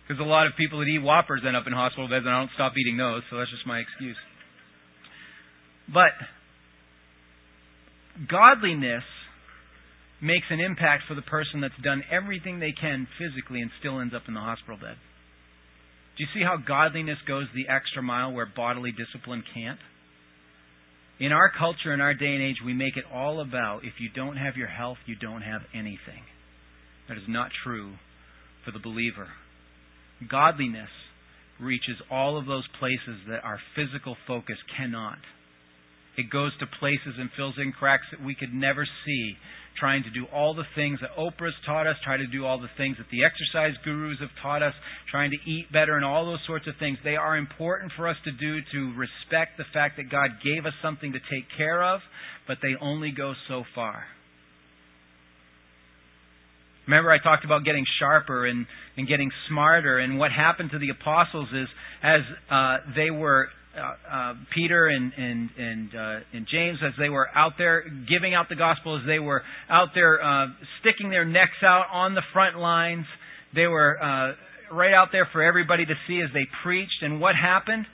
Because 0.07 0.20
a 0.20 0.28
lot 0.28 0.46
of 0.46 0.52
people 0.57 0.78
that 0.81 0.87
eat 0.87 1.00
Whoppers 1.00 1.42
end 1.46 1.57
up 1.57 1.64
in 1.66 1.72
hospital 1.72 2.09
beds, 2.09 2.24
and 2.24 2.35
I 2.35 2.40
don't 2.40 2.52
stop 2.54 2.72
eating 2.76 2.96
those, 2.96 3.22
so 3.31 3.38
that's 3.38 3.50
just 3.50 3.66
my 3.66 3.81
excuse. 3.81 4.16
But 5.88 6.12
godliness 8.26 9.04
makes 10.20 10.46
an 10.50 10.61
impact 10.61 11.04
for 11.07 11.14
the 11.14 11.22
person 11.22 11.61
that's 11.61 11.78
done 11.83 12.02
everything 12.11 12.59
they 12.59 12.74
can 12.74 13.07
physically 13.18 13.61
and 13.61 13.70
still 13.78 14.00
ends 14.00 14.14
up 14.14 14.22
in 14.26 14.35
the 14.35 14.40
hospital 14.40 14.76
bed. 14.76 14.96
Do 16.16 16.24
you 16.24 16.28
see 16.35 16.42
how 16.42 16.57
godliness 16.57 17.18
goes 17.28 17.46
the 17.54 17.70
extra 17.70 18.02
mile 18.02 18.33
where 18.33 18.46
bodily 18.46 18.90
discipline 18.90 19.44
can't? 19.54 19.78
In 21.20 21.31
our 21.31 21.50
culture, 21.57 21.94
in 21.94 22.00
our 22.00 22.14
day 22.14 22.35
and 22.35 22.42
age, 22.42 22.57
we 22.64 22.74
make 22.74 22.96
it 22.96 23.04
all 23.12 23.40
about 23.40 23.85
if 23.85 23.94
you 24.00 24.09
don't 24.14 24.37
have 24.37 24.57
your 24.57 24.68
health, 24.68 24.98
you 25.07 25.14
don't 25.14 25.42
have 25.42 25.62
anything. 25.72 26.26
That 27.09 27.16
is 27.16 27.24
not 27.28 27.50
true 27.64 27.94
for 28.64 28.72
the 28.72 28.78
believer. 28.78 29.28
Godliness 30.28 30.90
reaches 31.61 31.96
all 32.11 32.38
of 32.38 32.46
those 32.46 32.66
places 32.78 33.22
that 33.28 33.44
our 33.44 33.59
physical 33.74 34.16
focus 34.26 34.59
cannot. 34.76 35.18
It 36.18 36.31
goes 36.31 36.50
to 36.59 36.66
places 36.66 37.14
and 37.16 37.31
fills 37.37 37.54
in 37.62 37.70
cracks 37.70 38.07
that 38.11 38.20
we 38.20 38.35
could 38.35 38.52
never 38.52 38.85
see. 39.07 39.35
Trying 39.78 40.02
to 40.02 40.11
do 40.11 40.26
all 40.35 40.52
the 40.52 40.66
things 40.74 40.98
that 41.00 41.14
Oprah's 41.16 41.54
taught 41.64 41.87
us, 41.87 41.94
try 42.04 42.16
to 42.16 42.26
do 42.26 42.44
all 42.44 42.59
the 42.59 42.74
things 42.76 42.96
that 42.98 43.07
the 43.12 43.22
exercise 43.22 43.78
gurus 43.85 44.18
have 44.18 44.35
taught 44.42 44.61
us, 44.61 44.74
trying 45.09 45.31
to 45.31 45.38
eat 45.48 45.70
better 45.72 45.94
and 45.94 46.04
all 46.04 46.26
those 46.26 46.42
sorts 46.44 46.66
of 46.66 46.74
things. 46.81 46.98
They 47.04 47.14
are 47.14 47.37
important 47.37 47.92
for 47.96 48.09
us 48.09 48.16
to 48.24 48.33
do 48.33 48.59
to 48.72 48.98
respect 48.98 49.57
the 49.57 49.64
fact 49.72 49.96
that 49.98 50.11
God 50.11 50.42
gave 50.42 50.66
us 50.66 50.72
something 50.83 51.12
to 51.12 51.20
take 51.31 51.46
care 51.57 51.85
of, 51.85 52.00
but 52.48 52.59
they 52.61 52.74
only 52.81 53.12
go 53.16 53.35
so 53.46 53.62
far. 53.72 54.02
Remember, 56.88 57.12
I 57.12 57.22
talked 57.22 57.44
about 57.44 57.64
getting 57.64 57.85
sharper 58.00 58.46
and, 58.46 58.66
and 58.96 59.07
getting 59.07 59.31
smarter, 59.48 59.98
and 59.98 60.18
what 60.18 60.33
happened 60.33 60.70
to 60.72 60.81
the 60.81 60.88
apostles 60.88 61.48
is 61.54 61.68
as 62.02 62.22
uh, 62.50 62.78
they 62.96 63.12
were 63.12 63.50
uh, 63.76 63.81
uh, 64.11 64.35
Peter 64.54 64.87
and 64.87 65.12
and 65.16 65.50
and, 65.59 65.94
uh, 65.94 66.20
and 66.33 66.46
James 66.50 66.78
as 66.85 66.92
they 66.98 67.09
were 67.09 67.28
out 67.35 67.52
there 67.59 67.85
giving 68.09 68.35
out 68.35 68.48
the 68.48 68.57
gospel, 68.57 68.98
as 68.98 69.07
they 69.07 69.18
were 69.18 69.42
out 69.68 69.88
there 69.94 70.22
uh, 70.22 70.46
sticking 70.81 71.11
their 71.11 71.24
necks 71.24 71.62
out 71.62 71.87
on 71.92 72.14
the 72.14 72.22
front 72.33 72.59
lines. 72.59 73.04
They 73.54 73.66
were 73.66 73.98
uh, 74.00 74.74
right 74.74 74.92
out 74.92 75.09
there 75.12 75.28
for 75.33 75.42
everybody 75.42 75.85
to 75.87 75.94
see 76.07 76.20
as 76.20 76.31
they 76.33 76.46
preached. 76.62 77.02
And 77.02 77.20
what 77.20 77.35
happened? 77.35 77.87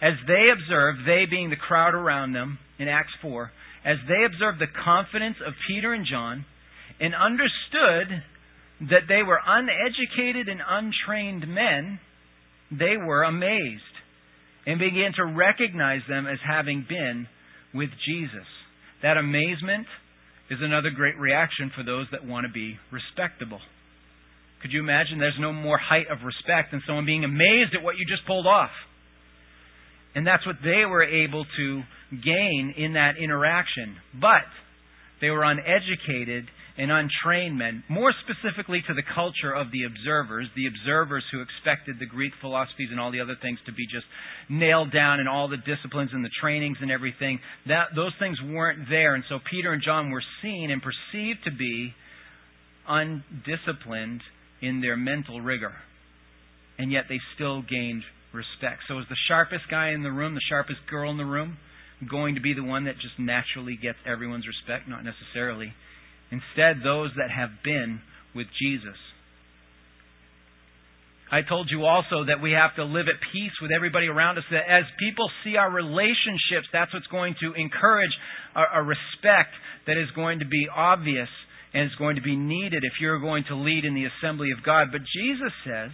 As 0.00 0.14
they 0.26 0.52
observed, 0.52 1.00
they 1.06 1.24
being 1.28 1.50
the 1.50 1.56
crowd 1.56 1.94
around 1.94 2.32
them 2.32 2.58
in 2.78 2.88
Acts 2.88 3.12
4, 3.22 3.50
as 3.84 3.96
they 4.08 4.24
observed 4.26 4.60
the 4.60 4.66
confidence 4.84 5.36
of 5.46 5.54
Peter 5.68 5.94
and 5.94 6.04
John 6.04 6.44
and 7.00 7.14
understood 7.14 8.22
that 8.90 9.08
they 9.08 9.22
were 9.22 9.40
uneducated 9.46 10.48
and 10.48 10.60
untrained 10.66 11.48
men, 11.48 12.00
they 12.70 12.96
were 12.98 13.22
amazed 13.22 13.93
and 14.66 14.78
began 14.78 15.12
to 15.16 15.24
recognize 15.24 16.00
them 16.08 16.26
as 16.26 16.38
having 16.46 16.86
been 16.88 17.26
with 17.74 17.90
Jesus. 18.06 18.46
That 19.02 19.16
amazement 19.16 19.86
is 20.50 20.58
another 20.60 20.90
great 20.90 21.18
reaction 21.18 21.70
for 21.76 21.82
those 21.82 22.06
that 22.12 22.26
want 22.26 22.46
to 22.46 22.52
be 22.52 22.76
respectable. 22.92 23.60
Could 24.62 24.72
you 24.72 24.80
imagine 24.80 25.18
there's 25.18 25.36
no 25.38 25.52
more 25.52 25.76
height 25.76 26.06
of 26.10 26.24
respect 26.24 26.70
than 26.72 26.82
someone 26.86 27.04
being 27.04 27.24
amazed 27.24 27.74
at 27.76 27.82
what 27.82 27.96
you 27.96 28.06
just 28.08 28.26
pulled 28.26 28.46
off? 28.46 28.72
And 30.14 30.26
that's 30.26 30.46
what 30.46 30.56
they 30.62 30.86
were 30.88 31.02
able 31.02 31.44
to 31.44 31.82
gain 32.10 32.74
in 32.76 32.94
that 32.94 33.20
interaction. 33.20 33.96
But 34.14 34.46
they 35.20 35.30
were 35.30 35.44
uneducated 35.44 36.48
and 36.76 36.90
untrained 36.90 37.56
men, 37.56 37.84
more 37.88 38.12
specifically 38.26 38.82
to 38.88 38.94
the 38.94 39.02
culture 39.14 39.54
of 39.54 39.70
the 39.70 39.84
observers, 39.84 40.48
the 40.56 40.66
observers 40.66 41.22
who 41.30 41.40
expected 41.40 41.96
the 42.00 42.06
Greek 42.06 42.32
philosophies 42.40 42.88
and 42.90 42.98
all 42.98 43.12
the 43.12 43.20
other 43.20 43.36
things 43.40 43.58
to 43.66 43.72
be 43.72 43.86
just 43.86 44.06
nailed 44.48 44.92
down 44.92 45.20
and 45.20 45.28
all 45.28 45.48
the 45.48 45.62
disciplines 45.62 46.10
and 46.12 46.24
the 46.24 46.34
trainings 46.40 46.78
and 46.80 46.90
everything. 46.90 47.38
That 47.68 47.94
those 47.94 48.12
things 48.18 48.38
weren't 48.42 48.88
there, 48.90 49.14
and 49.14 49.22
so 49.28 49.38
Peter 49.50 49.72
and 49.72 49.82
John 49.84 50.10
were 50.10 50.22
seen 50.42 50.70
and 50.72 50.82
perceived 50.82 51.44
to 51.44 51.52
be 51.52 51.94
undisciplined 52.88 54.22
in 54.60 54.80
their 54.80 54.96
mental 54.96 55.40
rigor. 55.40 55.74
And 56.76 56.90
yet 56.90 57.04
they 57.08 57.20
still 57.36 57.62
gained 57.62 58.02
respect. 58.32 58.82
So 58.88 58.98
is 58.98 59.06
the 59.08 59.16
sharpest 59.28 59.70
guy 59.70 59.90
in 59.90 60.02
the 60.02 60.10
room, 60.10 60.34
the 60.34 60.40
sharpest 60.48 60.80
girl 60.90 61.08
in 61.10 61.18
the 61.18 61.24
room, 61.24 61.56
going 62.10 62.34
to 62.36 62.40
be 62.40 62.54
the 62.54 62.62
one 62.62 62.84
that 62.84 62.94
just 63.00 63.18
naturally 63.18 63.76
gets 63.80 63.98
everyone's 64.06 64.46
respect? 64.46 64.88
Not 64.88 65.04
necessarily. 65.04 65.72
Instead, 66.30 66.82
those 66.82 67.10
that 67.16 67.30
have 67.30 67.50
been 67.62 68.00
with 68.34 68.46
Jesus. 68.60 68.96
I 71.30 71.42
told 71.42 71.68
you 71.70 71.84
also 71.84 72.26
that 72.26 72.42
we 72.42 72.52
have 72.52 72.76
to 72.76 72.84
live 72.84 73.06
at 73.08 73.18
peace 73.32 73.52
with 73.60 73.70
everybody 73.74 74.06
around 74.06 74.38
us. 74.38 74.44
That 74.50 74.68
as 74.68 74.84
people 74.98 75.30
see 75.42 75.56
our 75.56 75.70
relationships, 75.70 76.68
that's 76.72 76.92
what's 76.92 77.06
going 77.08 77.34
to 77.40 77.54
encourage 77.54 78.12
a, 78.54 78.80
a 78.80 78.82
respect 78.82 79.54
that 79.86 79.96
is 79.96 80.08
going 80.14 80.40
to 80.40 80.44
be 80.46 80.68
obvious 80.68 81.28
and 81.72 81.86
is 81.86 81.96
going 81.98 82.16
to 82.16 82.22
be 82.22 82.36
needed 82.36 82.84
if 82.84 83.00
you're 83.00 83.18
going 83.18 83.44
to 83.48 83.56
lead 83.56 83.84
in 83.84 83.94
the 83.94 84.06
assembly 84.06 84.50
of 84.56 84.64
God. 84.64 84.88
But 84.92 85.00
Jesus 85.00 85.52
says, 85.66 85.90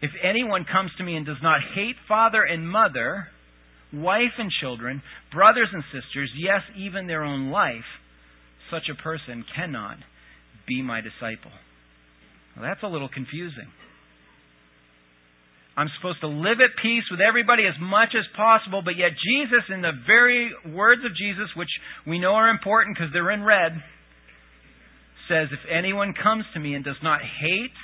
if 0.00 0.10
anyone 0.22 0.64
comes 0.64 0.92
to 0.98 1.04
me 1.04 1.16
and 1.16 1.26
does 1.26 1.42
not 1.42 1.60
hate 1.74 1.96
father 2.06 2.42
and 2.42 2.68
mother, 2.68 3.28
wife 3.92 4.36
and 4.38 4.50
children, 4.60 5.02
brothers 5.32 5.68
and 5.72 5.82
sisters, 5.92 6.30
yes, 6.36 6.60
even 6.76 7.06
their 7.06 7.24
own 7.24 7.50
life, 7.50 7.88
such 8.70 8.88
a 8.90 9.02
person 9.02 9.44
cannot 9.54 9.96
be 10.66 10.82
my 10.82 11.00
disciple. 11.00 11.52
Well, 12.56 12.66
that's 12.68 12.82
a 12.82 12.88
little 12.88 13.08
confusing. 13.08 13.68
I'm 15.76 15.88
supposed 15.96 16.20
to 16.22 16.28
live 16.28 16.58
at 16.58 16.74
peace 16.82 17.04
with 17.08 17.20
everybody 17.20 17.62
as 17.62 17.78
much 17.80 18.10
as 18.18 18.26
possible, 18.34 18.82
but 18.84 18.98
yet 18.98 19.14
Jesus, 19.14 19.62
in 19.72 19.80
the 19.80 19.94
very 20.06 20.50
words 20.74 21.02
of 21.06 21.14
Jesus, 21.14 21.54
which 21.54 21.70
we 22.04 22.18
know 22.18 22.34
are 22.34 22.50
important 22.50 22.96
because 22.96 23.12
they're 23.12 23.30
in 23.30 23.44
red, 23.44 23.78
says, 25.30 25.48
If 25.52 25.62
anyone 25.70 26.14
comes 26.20 26.44
to 26.52 26.60
me 26.60 26.74
and 26.74 26.84
does 26.84 26.98
not 27.00 27.20
hate 27.22 27.78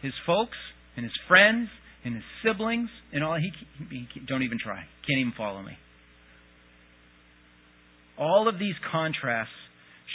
his 0.00 0.14
folks 0.24 0.56
and 0.96 1.04
his 1.04 1.12
friends 1.28 1.68
and 2.04 2.14
his 2.14 2.24
siblings 2.44 2.88
and 3.12 3.24
all, 3.24 3.36
he, 3.36 3.50
he, 3.90 4.06
he 4.12 4.20
don't 4.26 4.42
even 4.42 4.58
try. 4.62 4.76
Can't 5.06 5.20
even 5.20 5.32
follow 5.36 5.62
me. 5.62 5.72
All 8.18 8.48
of 8.48 8.58
these 8.58 8.74
contrasts 8.92 9.50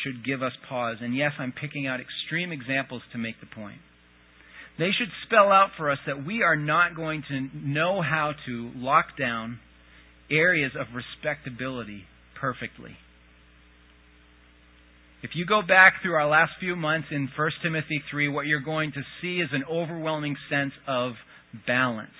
should 0.04 0.25
give 0.25 0.41
us 0.41 0.54
pause. 0.69 0.97
And 1.02 1.15
yes, 1.15 1.32
I'm 1.39 1.52
picking 1.52 1.88
out 1.88 1.99
extreme 1.99 2.52
examples 2.52 3.02
to 3.12 3.17
make 3.17 3.39
the 3.39 3.47
point. 3.47 3.80
They 4.78 4.91
should 4.97 5.10
spell 5.25 5.52
out 5.52 5.71
for 5.78 5.91
us 5.91 5.97
that 6.08 6.25
we 6.25 6.41
are 6.41 6.56
not 6.56 6.95
going 6.95 7.23
to 7.30 7.49
know 7.54 8.02
how 8.02 8.34
to 8.45 8.71
lock 8.75 9.17
down 9.17 9.60
areas 10.32 10.71
of 10.80 10.88
respectability 10.95 12.04
perfectly. 12.39 12.95
If 15.21 15.32
you 15.34 15.45
go 15.45 15.62
back 15.62 15.95
through 16.01 16.13
our 16.13 16.29
last 16.29 16.51
few 16.60 16.75
months 16.75 17.10
in 17.12 17.29
1 17.36 17.51
Timothy 17.62 18.01
3, 18.10 18.29
what 18.29 18.45
you're 18.45 18.62
going 18.62 18.91
to 18.93 19.01
see 19.21 19.41
is 19.41 19.49
an 19.51 19.63
overwhelming 19.69 20.38
sense 20.49 20.71
of 20.88 21.13
balance 21.67 22.12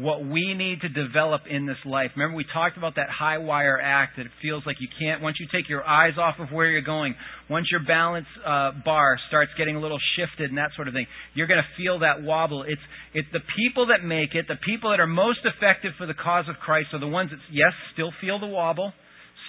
what 0.00 0.24
we 0.24 0.54
need 0.54 0.80
to 0.80 0.88
develop 0.88 1.42
in 1.48 1.66
this 1.66 1.76
life. 1.84 2.10
Remember, 2.16 2.36
we 2.36 2.46
talked 2.52 2.78
about 2.78 2.96
that 2.96 3.08
high 3.10 3.38
wire 3.38 3.78
act 3.80 4.16
that 4.16 4.24
it 4.24 4.32
feels 4.40 4.62
like 4.64 4.76
you 4.80 4.88
can't, 4.98 5.20
once 5.20 5.36
you 5.38 5.46
take 5.52 5.68
your 5.68 5.84
eyes 5.84 6.14
off 6.18 6.36
of 6.38 6.48
where 6.50 6.70
you're 6.70 6.80
going, 6.80 7.14
once 7.50 7.66
your 7.70 7.84
balance 7.86 8.26
uh, 8.40 8.72
bar 8.84 9.18
starts 9.28 9.52
getting 9.58 9.76
a 9.76 9.80
little 9.80 9.98
shifted 10.16 10.48
and 10.48 10.58
that 10.58 10.70
sort 10.74 10.88
of 10.88 10.94
thing, 10.94 11.06
you're 11.34 11.46
going 11.46 11.60
to 11.60 11.82
feel 11.82 12.00
that 12.00 12.22
wobble. 12.22 12.62
It's, 12.62 12.80
it's 13.12 13.28
the 13.32 13.44
people 13.56 13.88
that 13.88 14.04
make 14.04 14.34
it, 14.34 14.46
the 14.48 14.60
people 14.64 14.90
that 14.90 15.00
are 15.00 15.06
most 15.06 15.40
effective 15.44 15.92
for 15.98 16.06
the 16.06 16.14
cause 16.14 16.46
of 16.48 16.56
Christ 16.56 16.88
are 16.92 17.00
the 17.00 17.08
ones 17.08 17.30
that, 17.30 17.38
yes, 17.52 17.72
still 17.92 18.12
feel 18.20 18.40
the 18.40 18.46
wobble, 18.46 18.92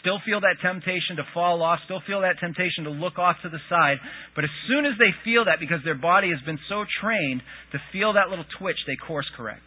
still 0.01 0.19
feel 0.25 0.41
that 0.41 0.57
temptation 0.61 1.15
to 1.17 1.25
fall 1.33 1.61
off, 1.61 1.79
still 1.85 2.01
feel 2.05 2.21
that 2.21 2.41
temptation 2.41 2.83
to 2.83 2.89
look 2.89 3.17
off 3.17 3.37
to 3.43 3.49
the 3.49 3.61
side. 3.69 3.97
But 4.35 4.43
as 4.43 4.53
soon 4.67 4.85
as 4.85 4.93
they 4.99 5.13
feel 5.23 5.45
that, 5.45 5.61
because 5.61 5.79
their 5.85 5.97
body 5.97 6.29
has 6.29 6.41
been 6.45 6.59
so 6.67 6.83
trained 7.01 7.41
to 7.71 7.79
feel 7.93 8.13
that 8.13 8.29
little 8.29 8.45
twitch, 8.59 8.77
they 8.85 8.97
course 8.97 9.29
correct. 9.37 9.63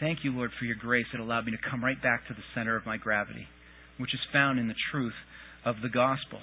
Thank 0.00 0.24
you, 0.24 0.32
Lord, 0.32 0.50
for 0.58 0.64
your 0.64 0.76
grace 0.76 1.06
that 1.12 1.20
allowed 1.20 1.46
me 1.46 1.52
to 1.52 1.70
come 1.70 1.84
right 1.84 2.00
back 2.00 2.26
to 2.26 2.34
the 2.34 2.42
center 2.54 2.74
of 2.76 2.84
my 2.84 2.96
gravity, 2.96 3.46
which 3.98 4.12
is 4.12 4.20
found 4.32 4.58
in 4.58 4.66
the 4.66 4.74
truth 4.90 5.14
of 5.64 5.76
the 5.82 5.88
gospel. 5.88 6.40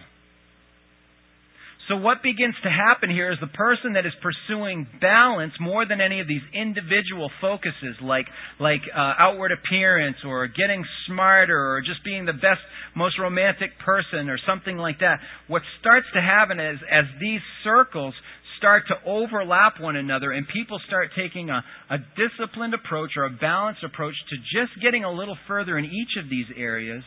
So, 1.92 1.98
what 1.98 2.24
begins 2.24 2.56
to 2.64 2.70
happen 2.72 3.10
here 3.12 3.34
is 3.34 3.38
the 3.42 3.52
person 3.52 4.00
that 4.00 4.06
is 4.06 4.14
pursuing 4.24 4.88
balance 5.02 5.52
more 5.60 5.86
than 5.86 6.00
any 6.00 6.22
of 6.22 6.28
these 6.28 6.42
individual 6.56 7.30
focuses, 7.42 8.00
like 8.02 8.28
like 8.62 8.80
uh, 8.96 9.14
outward 9.20 9.52
appearance 9.52 10.16
or 10.26 10.48
getting 10.48 10.86
smarter 11.06 11.52
or 11.52 11.82
just 11.82 12.02
being 12.06 12.24
the 12.24 12.32
best, 12.32 12.64
most 12.96 13.20
romantic 13.20 13.78
person 13.84 14.30
or 14.30 14.40
something 14.48 14.78
like 14.78 15.00
that. 15.00 15.20
What 15.50 15.64
starts 15.82 16.08
to 16.14 16.22
happen 16.22 16.62
is 16.62 16.80
as 16.90 17.04
these 17.20 17.42
circles 17.66 18.14
start 18.58 18.84
to 18.88 18.96
overlap 19.06 19.82
one 19.82 19.98
another 19.98 20.32
and 20.32 20.48
people 20.48 20.80
start 20.88 21.10
taking 21.18 21.50
a, 21.50 21.62
a 21.90 21.98
disciplined 22.16 22.74
approach 22.74 23.18
or 23.18 23.26
a 23.26 23.36
balanced 23.36 23.84
approach 23.84 24.16
to 24.30 24.38
just 24.38 24.82
getting 24.82 25.04
a 25.04 25.12
little 25.12 25.38
further 25.46 25.78
in 25.78 25.84
each 25.84 26.16
of 26.24 26.30
these 26.30 26.48
areas, 26.56 27.04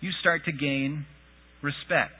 you 0.00 0.08
start 0.22 0.40
to 0.46 0.52
gain 0.52 1.04
respect. 1.60 2.16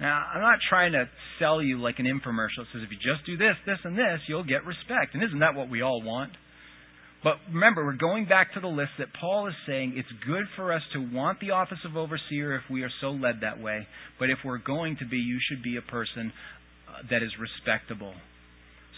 Now, 0.00 0.26
I'm 0.34 0.42
not 0.42 0.58
trying 0.68 0.92
to 0.92 1.08
sell 1.38 1.62
you 1.62 1.80
like 1.80 1.98
an 1.98 2.04
infomercial 2.04 2.64
that 2.64 2.66
says 2.72 2.82
if 2.84 2.90
you 2.90 2.98
just 3.00 3.24
do 3.24 3.36
this, 3.36 3.56
this, 3.64 3.78
and 3.84 3.96
this, 3.96 4.20
you'll 4.28 4.44
get 4.44 4.66
respect. 4.66 5.14
And 5.14 5.22
isn't 5.24 5.40
that 5.40 5.54
what 5.54 5.70
we 5.70 5.80
all 5.80 6.02
want? 6.02 6.32
But 7.24 7.36
remember, 7.52 7.84
we're 7.84 7.96
going 7.96 8.26
back 8.26 8.54
to 8.54 8.60
the 8.60 8.68
list 8.68 8.90
that 8.98 9.08
Paul 9.18 9.48
is 9.48 9.54
saying 9.66 9.94
it's 9.96 10.08
good 10.26 10.44
for 10.54 10.72
us 10.72 10.82
to 10.92 11.00
want 11.00 11.40
the 11.40 11.50
office 11.50 11.78
of 11.84 11.96
overseer 11.96 12.54
if 12.54 12.62
we 12.70 12.82
are 12.82 12.90
so 13.00 13.10
led 13.10 13.40
that 13.40 13.60
way. 13.60 13.86
But 14.18 14.30
if 14.30 14.38
we're 14.44 14.58
going 14.58 14.96
to 15.00 15.06
be, 15.06 15.16
you 15.16 15.38
should 15.48 15.62
be 15.62 15.76
a 15.76 15.82
person 15.82 16.32
uh, 16.88 17.02
that 17.10 17.22
is 17.22 17.30
respectable. 17.40 18.12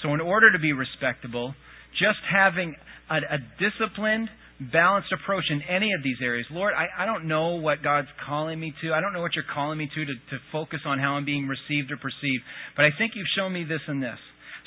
So, 0.02 0.14
in 0.14 0.20
order 0.20 0.52
to 0.52 0.58
be 0.58 0.72
respectable, 0.72 1.54
just 1.92 2.18
having 2.30 2.74
a, 3.08 3.16
a 3.16 3.38
disciplined, 3.58 4.28
balanced 4.60 5.12
approach 5.12 5.44
in 5.50 5.62
any 5.62 5.92
of 5.92 6.02
these 6.02 6.16
areas. 6.22 6.46
Lord, 6.50 6.74
I, 6.74 7.02
I 7.02 7.06
don't 7.06 7.28
know 7.28 7.56
what 7.56 7.82
God's 7.82 8.08
calling 8.26 8.58
me 8.58 8.74
to. 8.82 8.92
I 8.92 9.00
don't 9.00 9.12
know 9.12 9.20
what 9.20 9.34
you're 9.34 9.44
calling 9.52 9.78
me 9.78 9.88
to, 9.94 10.04
to 10.04 10.14
to 10.14 10.38
focus 10.50 10.80
on 10.84 10.98
how 10.98 11.14
I'm 11.14 11.24
being 11.24 11.46
received 11.46 11.92
or 11.92 11.96
perceived. 11.96 12.42
But 12.76 12.84
I 12.84 12.90
think 12.96 13.12
you've 13.14 13.30
shown 13.36 13.52
me 13.52 13.64
this 13.64 13.80
and 13.86 14.02
this. 14.02 14.18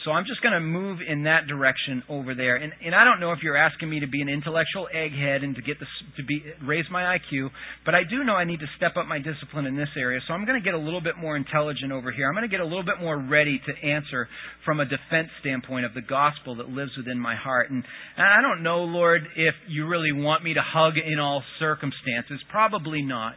So 0.03 0.11
I'm 0.11 0.25
just 0.25 0.41
going 0.41 0.53
to 0.53 0.59
move 0.59 0.99
in 1.05 1.23
that 1.23 1.45
direction 1.45 2.01
over 2.09 2.33
there. 2.33 2.55
And, 2.55 2.73
and 2.83 2.95
I 2.95 3.03
don't 3.03 3.19
know 3.19 3.33
if 3.33 3.39
you're 3.43 3.57
asking 3.57 3.89
me 3.89 3.99
to 3.99 4.07
be 4.07 4.21
an 4.21 4.29
intellectual 4.29 4.87
egghead 4.93 5.43
and 5.43 5.55
to 5.55 5.61
get 5.61 5.79
this, 5.79 5.89
to 6.17 6.23
be 6.23 6.41
raise 6.65 6.85
my 6.89 7.17
IQ, 7.17 7.49
but 7.85 7.93
I 7.93 8.01
do 8.03 8.23
know 8.23 8.33
I 8.33 8.43
need 8.43 8.61
to 8.61 8.69
step 8.77 8.97
up 8.97 9.05
my 9.05 9.19
discipline 9.19 9.67
in 9.67 9.75
this 9.75 9.89
area. 9.95 10.19
So 10.27 10.33
I'm 10.33 10.45
going 10.45 10.59
to 10.59 10.65
get 10.65 10.73
a 10.73 10.81
little 10.81 11.01
bit 11.01 11.17
more 11.17 11.37
intelligent 11.37 11.91
over 11.91 12.11
here. 12.11 12.27
I'm 12.27 12.33
going 12.33 12.49
to 12.49 12.51
get 12.51 12.61
a 12.61 12.65
little 12.65 12.85
bit 12.85 12.99
more 12.99 13.17
ready 13.17 13.61
to 13.61 13.87
answer 13.87 14.27
from 14.65 14.79
a 14.79 14.85
defense 14.85 15.29
standpoint 15.41 15.85
of 15.85 15.93
the 15.93 16.01
gospel 16.01 16.55
that 16.57 16.69
lives 16.69 16.91
within 16.97 17.19
my 17.19 17.35
heart. 17.35 17.69
And, 17.69 17.83
and 18.17 18.27
I 18.27 18.41
don't 18.41 18.63
know, 18.63 18.83
Lord, 18.83 19.21
if 19.35 19.53
you 19.69 19.87
really 19.87 20.11
want 20.11 20.43
me 20.43 20.55
to 20.55 20.61
hug 20.65 20.93
in 20.97 21.19
all 21.19 21.43
circumstances. 21.59 22.39
Probably 22.49 23.03
not. 23.03 23.35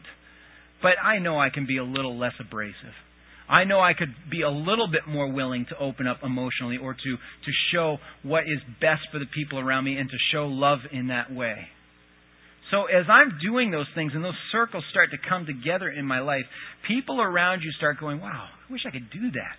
But 0.81 0.97
I 1.03 1.19
know 1.19 1.39
I 1.39 1.51
can 1.51 1.67
be 1.67 1.79
a 1.79 1.85
little 1.85 2.19
less 2.19 2.35
abrasive. 2.41 2.97
I 3.49 3.65
know 3.65 3.81
I 3.81 3.93
could 3.93 4.15
be 4.31 4.43
a 4.43 4.51
little 4.51 4.89
bit 4.91 5.03
more 5.07 5.31
willing 5.31 5.67
to 5.69 5.79
open 5.79 6.07
up 6.07 6.19
emotionally 6.23 6.79
or 6.79 6.95
to, 6.95 7.17
to 7.17 7.53
show 7.73 7.99
what 8.23 8.45
is 8.45 8.59
best 8.81 9.03
for 9.13 9.19
the 9.19 9.27
people 9.35 9.59
around 9.59 9.85
me 9.85 9.97
and 9.97 10.09
to 10.09 10.17
show 10.33 10.47
love 10.47 10.79
in 10.93 11.09
that 11.09 11.33
way. 11.33 11.69
So 12.71 12.85
as 12.85 13.05
I'm 13.09 13.39
doing 13.45 13.71
those 13.71 13.87
things 13.95 14.13
and 14.15 14.25
those 14.25 14.39
circles 14.51 14.83
start 14.91 15.11
to 15.11 15.19
come 15.29 15.45
together 15.45 15.89
in 15.89 16.07
my 16.07 16.21
life, 16.21 16.45
people 16.89 17.21
around 17.21 17.61
you 17.61 17.71
start 17.73 18.01
going, 18.01 18.21
wow, 18.21 18.49
I 18.49 18.73
wish 18.73 18.81
I 18.87 18.91
could 18.91 19.11
do 19.11 19.31
that. 19.33 19.59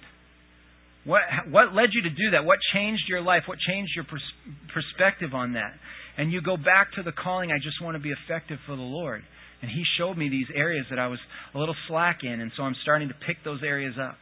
What, 1.05 1.21
what 1.51 1.75
led 1.75 1.89
you 1.93 2.01
to 2.03 2.09
do 2.09 2.31
that? 2.31 2.45
What 2.45 2.57
changed 2.73 3.03
your 3.07 3.21
life? 3.21 3.43
What 3.45 3.59
changed 3.59 3.91
your 3.95 4.05
pers- 4.05 4.33
perspective 4.73 5.35
on 5.35 5.53
that? 5.53 5.73
And 6.17 6.31
you 6.31 6.41
go 6.41 6.57
back 6.57 6.93
to 6.95 7.03
the 7.03 7.11
calling, 7.11 7.51
I 7.51 7.57
just 7.61 7.81
want 7.81 7.95
to 7.95 8.01
be 8.01 8.11
effective 8.11 8.57
for 8.65 8.75
the 8.75 8.81
Lord. 8.81 9.21
And 9.65 9.73
He 9.73 9.81
showed 9.97 10.15
me 10.15 10.29
these 10.29 10.45
areas 10.53 10.85
that 10.91 10.99
I 10.99 11.07
was 11.07 11.17
a 11.55 11.57
little 11.57 11.73
slack 11.87 12.19
in, 12.21 12.39
and 12.39 12.51
so 12.55 12.61
I'm 12.61 12.75
starting 12.83 13.07
to 13.07 13.15
pick 13.25 13.37
those 13.43 13.61
areas 13.65 13.95
up. 13.99 14.13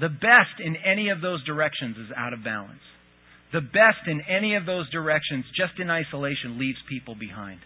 The 0.00 0.08
best 0.08 0.58
in 0.58 0.74
any 0.74 1.10
of 1.10 1.20
those 1.22 1.44
directions 1.44 1.96
is 1.96 2.10
out 2.16 2.32
of 2.32 2.42
balance. 2.42 2.82
The 3.52 3.60
best 3.60 4.02
in 4.08 4.20
any 4.26 4.56
of 4.56 4.66
those 4.66 4.90
directions, 4.90 5.44
just 5.54 5.78
in 5.78 5.90
isolation, 5.90 6.58
leaves 6.58 6.78
people 6.88 7.14
behind. 7.14 7.60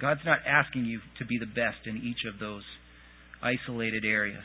God's 0.00 0.26
not 0.26 0.40
asking 0.44 0.86
you 0.86 0.98
to 1.20 1.24
be 1.24 1.38
the 1.38 1.46
best 1.46 1.86
in 1.86 1.98
each 1.98 2.26
of 2.26 2.40
those 2.40 2.64
isolated 3.40 4.04
areas. 4.04 4.42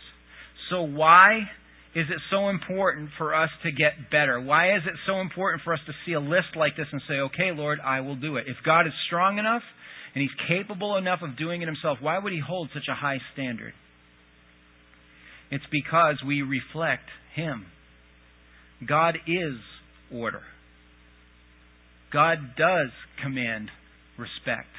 So, 0.69 0.83
why 0.83 1.49
is 1.95 2.05
it 2.13 2.21
so 2.29 2.49
important 2.49 3.09
for 3.17 3.33
us 3.33 3.49
to 3.63 3.71
get 3.71 4.11
better? 4.11 4.39
Why 4.39 4.77
is 4.77 4.83
it 4.85 4.93
so 5.07 5.19
important 5.19 5.63
for 5.63 5.73
us 5.73 5.79
to 5.87 5.93
see 6.05 6.13
a 6.13 6.19
list 6.19 6.53
like 6.55 6.77
this 6.77 6.85
and 6.91 7.01
say, 7.09 7.15
okay, 7.33 7.49
Lord, 7.57 7.79
I 7.83 8.01
will 8.01 8.17
do 8.17 8.37
it? 8.37 8.45
If 8.45 8.57
God 8.63 8.85
is 8.85 8.93
strong 9.07 9.39
enough 9.39 9.63
and 10.15 10.21
He's 10.21 10.47
capable 10.47 10.97
enough 10.97 11.19
of 11.21 11.37
doing 11.37 11.61
it 11.61 11.67
Himself, 11.67 11.99
why 12.01 12.17
would 12.17 12.33
He 12.33 12.39
hold 12.39 12.69
such 12.73 12.87
a 12.89 12.95
high 12.95 13.19
standard? 13.33 13.73
It's 15.51 15.65
because 15.71 16.15
we 16.25 16.41
reflect 16.41 17.03
Him. 17.35 17.65
God 18.87 19.17
is 19.27 19.55
order. 20.11 20.41
God 22.11 22.37
does 22.57 22.89
command 23.21 23.69
respect. 24.17 24.69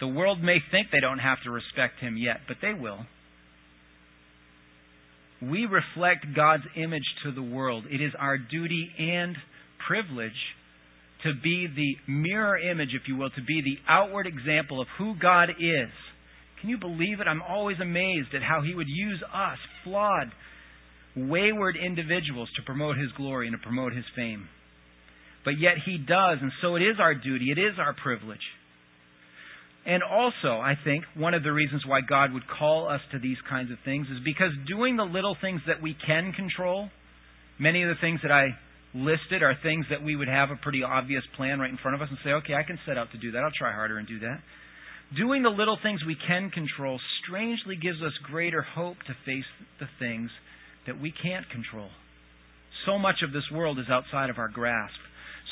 The 0.00 0.08
world 0.08 0.42
may 0.42 0.58
think 0.70 0.88
they 0.90 1.00
don't 1.00 1.18
have 1.18 1.38
to 1.44 1.50
respect 1.50 2.00
Him 2.00 2.16
yet, 2.16 2.38
but 2.48 2.56
they 2.62 2.72
will 2.72 3.06
we 5.42 5.66
reflect 5.66 6.26
God's 6.36 6.64
image 6.76 7.04
to 7.24 7.32
the 7.32 7.42
world. 7.42 7.84
It 7.90 8.02
is 8.02 8.12
our 8.18 8.36
duty 8.36 8.90
and 8.98 9.36
privilege 9.86 10.32
to 11.24 11.32
be 11.42 11.66
the 11.74 12.12
mirror 12.12 12.58
image, 12.58 12.90
if 12.94 13.08
you 13.08 13.16
will, 13.16 13.30
to 13.30 13.42
be 13.42 13.62
the 13.62 13.78
outward 13.88 14.26
example 14.26 14.80
of 14.80 14.86
who 14.98 15.14
God 15.20 15.50
is. 15.50 15.90
Can 16.60 16.70
you 16.70 16.78
believe 16.78 17.20
it? 17.20 17.26
I'm 17.26 17.42
always 17.42 17.78
amazed 17.80 18.34
at 18.34 18.42
how 18.42 18.62
He 18.62 18.74
would 18.74 18.88
use 18.88 19.22
us, 19.34 19.58
flawed, 19.84 20.28
wayward 21.16 21.76
individuals, 21.76 22.48
to 22.56 22.62
promote 22.62 22.96
His 22.96 23.10
glory 23.16 23.48
and 23.48 23.56
to 23.56 23.62
promote 23.62 23.94
His 23.94 24.04
fame. 24.14 24.48
But 25.44 25.58
yet 25.58 25.74
He 25.86 25.96
does, 25.96 26.38
and 26.40 26.52
so 26.60 26.76
it 26.76 26.80
is 26.82 26.96
our 27.00 27.14
duty, 27.14 27.46
it 27.50 27.58
is 27.58 27.78
our 27.78 27.94
privilege. 27.94 28.44
And 29.86 30.02
also, 30.02 30.60
I 30.60 30.74
think, 30.84 31.04
one 31.16 31.32
of 31.32 31.42
the 31.42 31.52
reasons 31.52 31.82
why 31.86 32.00
God 32.06 32.34
would 32.34 32.46
call 32.46 32.88
us 32.88 33.00
to 33.12 33.18
these 33.18 33.38
kinds 33.48 33.70
of 33.72 33.78
things 33.84 34.06
is 34.08 34.22
because 34.24 34.52
doing 34.68 34.96
the 34.96 35.04
little 35.04 35.36
things 35.40 35.62
that 35.66 35.80
we 35.80 35.96
can 36.06 36.32
control, 36.32 36.90
many 37.58 37.82
of 37.82 37.88
the 37.88 38.00
things 38.00 38.20
that 38.22 38.30
I 38.30 38.48
listed 38.94 39.42
are 39.42 39.54
things 39.62 39.86
that 39.90 40.02
we 40.02 40.16
would 40.16 40.28
have 40.28 40.50
a 40.50 40.56
pretty 40.56 40.82
obvious 40.82 41.22
plan 41.36 41.60
right 41.60 41.70
in 41.70 41.78
front 41.78 41.94
of 41.94 42.02
us 42.02 42.08
and 42.10 42.18
say, 42.24 42.30
okay, 42.30 42.54
I 42.54 42.62
can 42.62 42.78
set 42.86 42.98
out 42.98 43.12
to 43.12 43.18
do 43.18 43.32
that. 43.32 43.38
I'll 43.38 43.54
try 43.56 43.72
harder 43.72 43.98
and 43.98 44.08
do 44.08 44.18
that. 44.20 44.40
Doing 45.16 45.42
the 45.42 45.50
little 45.50 45.78
things 45.82 46.00
we 46.06 46.16
can 46.26 46.50
control 46.50 46.98
strangely 47.24 47.76
gives 47.76 48.00
us 48.02 48.12
greater 48.24 48.62
hope 48.62 48.96
to 49.06 49.14
face 49.26 49.48
the 49.78 49.86
things 49.98 50.30
that 50.86 51.00
we 51.00 51.12
can't 51.12 51.48
control. 51.50 51.88
So 52.86 52.98
much 52.98 53.22
of 53.26 53.32
this 53.32 53.44
world 53.52 53.78
is 53.78 53.86
outside 53.90 54.30
of 54.30 54.38
our 54.38 54.48
grasp. 54.48 54.94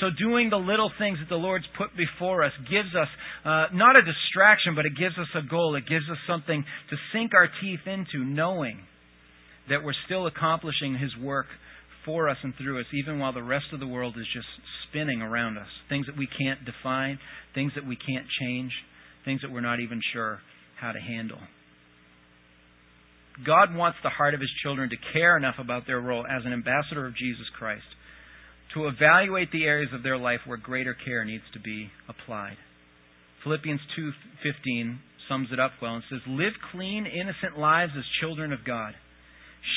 So 0.01 0.07
doing 0.17 0.49
the 0.49 0.63
little 0.63 0.91
things 0.99 1.19
that 1.19 1.29
the 1.29 1.41
Lord's 1.41 1.67
put 1.77 1.91
before 1.97 2.45
us 2.45 2.53
gives 2.71 2.95
us 2.95 3.09
uh, 3.45 3.67
not 3.75 3.99
a 3.99 4.03
distraction, 4.03 4.75
but 4.77 4.87
it 4.87 4.95
gives 4.97 5.19
us 5.19 5.27
a 5.35 5.43
goal. 5.43 5.75
It 5.75 5.89
gives 5.89 6.09
us 6.09 6.19
something 6.27 6.65
to 6.91 6.97
sink 7.13 7.33
our 7.35 7.49
teeth 7.61 7.83
into, 7.87 8.25
knowing 8.25 8.79
that 9.69 9.83
we're 9.83 9.99
still 10.07 10.27
accomplishing 10.27 10.97
His 10.97 11.11
work 11.21 11.47
for 12.09 12.31
us 12.31 12.39
and 12.43 12.55
through 12.57 12.81
us, 12.81 12.87
even 12.95 13.19
while 13.19 13.35
the 13.35 13.43
rest 13.43 13.67
of 13.75 13.81
the 13.81 13.87
world 13.87 14.17
is 14.17 14.25
just 14.33 14.49
spinning 14.89 15.21
around 15.21 15.59
us. 15.59 15.69
Things 15.91 16.07
that 16.07 16.17
we 16.17 16.27
can't 16.27 16.65
define, 16.65 17.19
things 17.55 17.73
that 17.77 17.87
we 17.87 17.97
can't 17.97 18.25
change, 18.41 18.73
things 19.27 19.43
that 19.43 19.53
we're 19.53 19.61
not 19.61 19.81
even 19.81 20.01
sure 20.15 20.41
how 20.81 20.93
to 20.93 20.99
handle. 20.99 21.39
God 23.45 23.75
wants 23.77 23.99
the 24.03 24.09
heart 24.09 24.33
of 24.33 24.41
His 24.41 24.51
children 24.63 24.89
to 24.89 24.97
care 25.13 25.37
enough 25.37 25.57
about 25.59 25.87
their 25.87 26.01
role 26.01 26.25
as 26.27 26.47
an 26.47 26.55
ambassador 26.55 27.07
of 27.07 27.15
Jesus 27.15 27.47
Christ 27.59 27.85
to 28.73 28.89
evaluate 28.89 29.53
the 29.53 29.65
areas 29.65 29.91
of 29.93 30.03
their 30.03 30.17
life 30.17 30.41
where 30.47 30.57
greater 30.57 30.97
care 31.05 31.25
needs 31.25 31.45
to 31.53 31.61
be 31.61 31.91
applied. 32.09 32.57
Philippians 33.45 33.81
2:15 33.95 34.99
sums 35.29 35.53
it 35.53 35.61
up 35.61 35.73
well 35.83 35.97
and 35.97 36.05
says, 36.09 36.27
"Live 36.27 36.55
clean, 36.73 37.05
innocent 37.05 37.59
lives 37.59 37.93
as 37.97 38.05
children 38.21 38.53
of 38.53 38.65
God, 38.65 38.95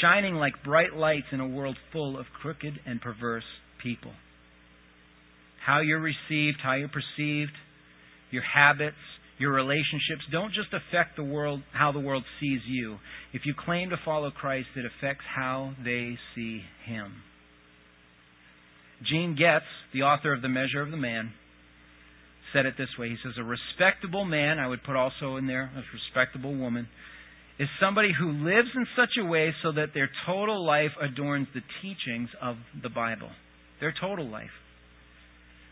shining 0.01 0.35
like 0.35 0.63
bright 0.63 0.93
lights 0.93 1.27
in 1.31 1.39
a 1.39 1.47
world 1.47 1.77
full 1.91 2.17
of 2.17 2.25
crooked 2.41 2.79
and 2.85 3.01
perverse 3.01 3.45
people." 3.81 4.13
How 5.65 5.81
you're 5.81 5.99
received, 5.99 6.59
how 6.61 6.73
you're 6.73 6.89
perceived, 6.89 7.53
your 8.31 8.43
habits, 8.43 8.97
your 9.37 9.51
relationships 9.51 10.21
don't 10.31 10.53
just 10.53 10.69
affect 10.73 11.15
the 11.15 11.23
world 11.23 11.61
how 11.73 11.91
the 11.91 11.99
world 11.99 12.23
sees 12.39 12.61
you. 12.67 12.99
If 13.33 13.45
you 13.45 13.53
claim 13.53 13.89
to 13.89 13.97
follow 13.97 14.29
Christ, 14.29 14.67
it 14.75 14.85
affects 14.85 15.25
how 15.35 15.73
they 15.83 16.17
see 16.35 16.63
him. 16.85 17.23
Gene 19.03 19.35
Getz, 19.35 19.65
the 19.93 20.03
author 20.03 20.31
of 20.31 20.43
The 20.43 20.49
Measure 20.49 20.81
of 20.81 20.91
the 20.91 20.97
Man, 20.97 21.33
said 22.53 22.67
it 22.67 22.75
this 22.77 22.89
way. 22.99 23.09
He 23.09 23.17
says, 23.23 23.33
A 23.39 23.43
respectable 23.43 24.25
man, 24.25 24.59
I 24.59 24.67
would 24.67 24.83
put 24.83 24.95
also 24.95 25.37
in 25.37 25.47
there, 25.47 25.71
a 25.75 25.81
respectable 25.93 26.55
woman, 26.55 26.87
is 27.61 27.69
somebody 27.79 28.09
who 28.17 28.31
lives 28.31 28.69
in 28.75 28.87
such 28.95 29.11
a 29.21 29.23
way 29.23 29.53
so 29.61 29.71
that 29.71 29.93
their 29.93 30.09
total 30.25 30.65
life 30.65 30.89
adorns 30.99 31.47
the 31.53 31.61
teachings 31.83 32.29
of 32.41 32.55
the 32.81 32.89
Bible. 32.89 33.29
Their 33.79 33.93
total 34.01 34.27
life. 34.27 34.49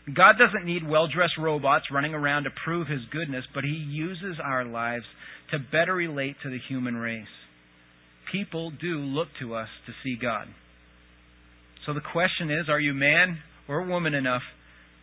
God 0.06 0.36
doesn't 0.38 0.64
need 0.64 0.88
well 0.88 1.08
dressed 1.12 1.34
robots 1.36 1.86
running 1.90 2.14
around 2.14 2.44
to 2.44 2.50
prove 2.64 2.86
His 2.86 3.00
goodness, 3.10 3.44
but 3.52 3.64
He 3.64 3.70
uses 3.70 4.36
our 4.40 4.64
lives 4.64 5.02
to 5.50 5.58
better 5.58 5.92
relate 5.96 6.36
to 6.44 6.48
the 6.48 6.60
human 6.68 6.94
race. 6.94 7.26
People 8.30 8.70
do 8.70 8.98
look 8.98 9.26
to 9.40 9.56
us 9.56 9.68
to 9.86 9.92
see 10.04 10.16
God. 10.20 10.46
So 11.86 11.92
the 11.92 12.00
question 12.12 12.52
is 12.52 12.68
are 12.68 12.78
you 12.78 12.94
man 12.94 13.38
or 13.66 13.82
woman 13.82 14.14
enough 14.14 14.42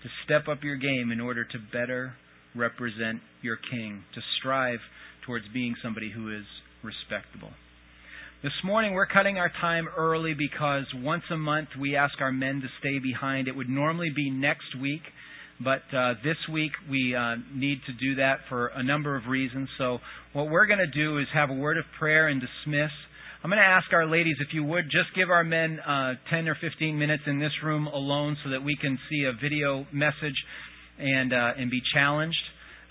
to 0.03 0.09
step 0.23 0.47
up 0.47 0.63
your 0.63 0.77
game 0.77 1.11
in 1.11 1.19
order 1.19 1.43
to 1.43 1.57
better 1.73 2.13
represent 2.55 3.19
your 3.41 3.57
king, 3.57 4.03
to 4.15 4.21
strive 4.39 4.79
towards 5.25 5.43
being 5.53 5.75
somebody 5.83 6.09
who 6.15 6.33
is 6.33 6.45
respectable? 6.83 7.51
This 8.43 8.53
morning 8.63 8.93
we're 8.93 9.07
cutting 9.07 9.39
our 9.39 9.51
time 9.61 9.87
early 9.97 10.35
because 10.35 10.85
once 10.93 11.23
a 11.31 11.37
month 11.37 11.69
we 11.79 11.95
ask 11.95 12.13
our 12.21 12.31
men 12.31 12.61
to 12.61 12.67
stay 12.79 12.99
behind. 12.99 13.47
It 13.47 13.55
would 13.55 13.67
normally 13.67 14.11
be 14.15 14.29
next 14.29 14.79
week, 14.79 15.01
but 15.59 15.81
uh, 15.91 16.13
this 16.23 16.37
week 16.53 16.71
we 16.87 17.15
uh, 17.15 17.37
need 17.51 17.79
to 17.87 17.93
do 17.93 18.15
that 18.15 18.41
for 18.47 18.67
a 18.67 18.83
number 18.83 19.15
of 19.15 19.25
reasons. 19.25 19.69
So 19.79 19.97
what 20.33 20.51
we're 20.51 20.67
going 20.67 20.85
to 20.85 20.85
do 20.85 21.17
is 21.17 21.25
have 21.33 21.49
a 21.49 21.55
word 21.55 21.77
of 21.79 21.85
prayer 21.97 22.27
and 22.27 22.39
dismiss. 22.39 22.91
I'm 23.43 23.49
going 23.49 23.61
to 23.61 23.67
ask 23.67 23.91
our 23.91 24.05
ladies 24.05 24.35
if 24.39 24.53
you 24.53 24.63
would 24.63 24.85
just 24.85 25.15
give 25.15 25.31
our 25.31 25.43
men 25.43 25.79
uh, 25.79 26.13
10 26.29 26.47
or 26.47 26.57
15 26.61 26.97
minutes 26.97 27.23
in 27.25 27.39
this 27.39 27.53
room 27.63 27.87
alone 27.87 28.37
so 28.43 28.51
that 28.51 28.63
we 28.63 28.77
can 28.79 28.99
see 29.09 29.23
a 29.23 29.33
video 29.33 29.87
message 29.91 30.37
and 30.99 31.33
uh, 31.33 31.53
and 31.57 31.71
be 31.71 31.81
challenged. 31.93 32.37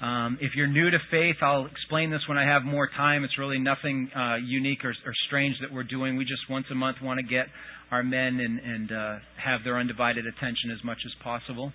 Um, 0.00 0.36
if 0.42 0.52
you're 0.54 0.66
new 0.66 0.90
to 0.90 0.98
faith, 1.10 1.36
I'll 1.40 1.66
explain 1.66 2.10
this 2.10 2.20
when 2.28 2.36
I 2.36 2.44
have 2.44 2.64
more 2.64 2.88
time. 2.88 3.24
It's 3.24 3.38
really 3.38 3.58
nothing 3.58 4.10
uh, 4.14 4.36
unique 4.36 4.84
or, 4.84 4.90
or 4.90 5.14
strange 5.26 5.56
that 5.62 5.72
we're 5.72 5.84
doing. 5.84 6.16
We 6.16 6.24
just 6.24 6.50
once 6.50 6.66
a 6.70 6.74
month 6.74 6.98
want 7.02 7.18
to 7.18 7.24
get 7.24 7.46
our 7.90 8.02
men 8.02 8.38
and, 8.40 8.58
and 8.58 8.92
uh, 8.92 9.16
have 9.42 9.60
their 9.64 9.78
undivided 9.78 10.26
attention 10.26 10.70
as 10.70 10.84
much 10.84 10.98
as 11.06 11.12
possible. 11.22 11.72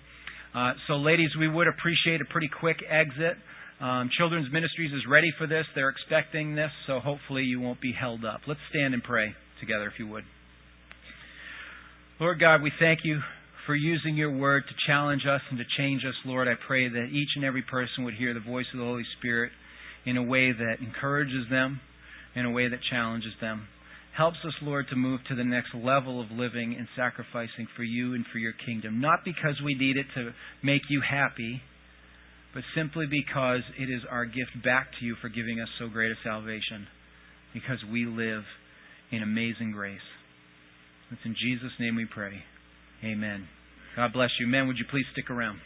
Uh, 0.54 0.74
so, 0.86 0.94
ladies, 0.94 1.30
we 1.38 1.48
would 1.48 1.66
appreciate 1.66 2.20
a 2.20 2.24
pretty 2.30 2.48
quick 2.48 2.76
exit. 2.88 3.38
Um, 3.80 4.10
Children's 4.16 4.52
Ministries 4.52 4.92
is 4.92 5.02
ready 5.08 5.32
for 5.36 5.48
this. 5.48 5.64
They're 5.74 5.88
expecting 5.88 6.54
this, 6.54 6.70
so 6.86 7.00
hopefully 7.00 7.42
you 7.42 7.60
won't 7.60 7.80
be 7.80 7.92
held 7.92 8.24
up. 8.24 8.42
Let's 8.46 8.60
stand 8.70 8.94
and 8.94 9.02
pray 9.02 9.34
together, 9.58 9.86
if 9.86 9.98
you 9.98 10.06
would. 10.06 10.24
Lord 12.20 12.38
God, 12.38 12.62
we 12.62 12.70
thank 12.78 13.00
you 13.02 13.18
for 13.66 13.74
using 13.76 14.16
your 14.16 14.36
word 14.36 14.64
to 14.68 14.74
challenge 14.86 15.22
us 15.28 15.40
and 15.50 15.58
to 15.58 15.64
change 15.78 16.02
us, 16.04 16.14
Lord. 16.24 16.48
I 16.48 16.54
pray 16.66 16.88
that 16.88 17.08
each 17.12 17.30
and 17.36 17.44
every 17.44 17.62
person 17.62 18.04
would 18.04 18.14
hear 18.14 18.34
the 18.34 18.40
voice 18.40 18.66
of 18.72 18.78
the 18.78 18.84
Holy 18.84 19.04
Spirit 19.18 19.52
in 20.04 20.16
a 20.16 20.22
way 20.22 20.52
that 20.52 20.76
encourages 20.80 21.48
them, 21.48 21.80
in 22.34 22.44
a 22.44 22.50
way 22.50 22.68
that 22.68 22.80
challenges 22.90 23.32
them. 23.40 23.68
Helps 24.16 24.38
us, 24.44 24.52
Lord, 24.62 24.86
to 24.90 24.96
move 24.96 25.20
to 25.28 25.34
the 25.34 25.44
next 25.44 25.74
level 25.74 26.20
of 26.20 26.30
living 26.30 26.74
and 26.76 26.86
sacrificing 26.96 27.66
for 27.76 27.82
you 27.82 28.14
and 28.14 28.26
for 28.30 28.38
your 28.38 28.52
kingdom. 28.66 29.00
Not 29.00 29.20
because 29.24 29.60
we 29.64 29.74
need 29.74 29.96
it 29.96 30.06
to 30.16 30.32
make 30.62 30.82
you 30.90 31.00
happy, 31.08 31.62
but 32.52 32.62
simply 32.76 33.06
because 33.06 33.62
it 33.78 33.88
is 33.88 34.02
our 34.10 34.26
gift 34.26 34.62
back 34.62 34.88
to 34.98 35.06
you 35.06 35.16
for 35.22 35.28
giving 35.28 35.60
us 35.60 35.68
so 35.78 35.88
great 35.88 36.10
a 36.10 36.16
salvation, 36.22 36.86
because 37.54 37.78
we 37.90 38.04
live 38.04 38.42
in 39.10 39.22
amazing 39.22 39.72
grace. 39.72 40.00
It's 41.10 41.20
in 41.24 41.34
Jesus' 41.40 41.72
name 41.78 41.96
we 41.96 42.06
pray. 42.06 42.42
Amen. 43.04 43.48
God 43.96 44.12
bless 44.12 44.30
you. 44.38 44.46
Men, 44.46 44.66
would 44.68 44.78
you 44.78 44.84
please 44.90 45.06
stick 45.12 45.30
around? 45.30 45.58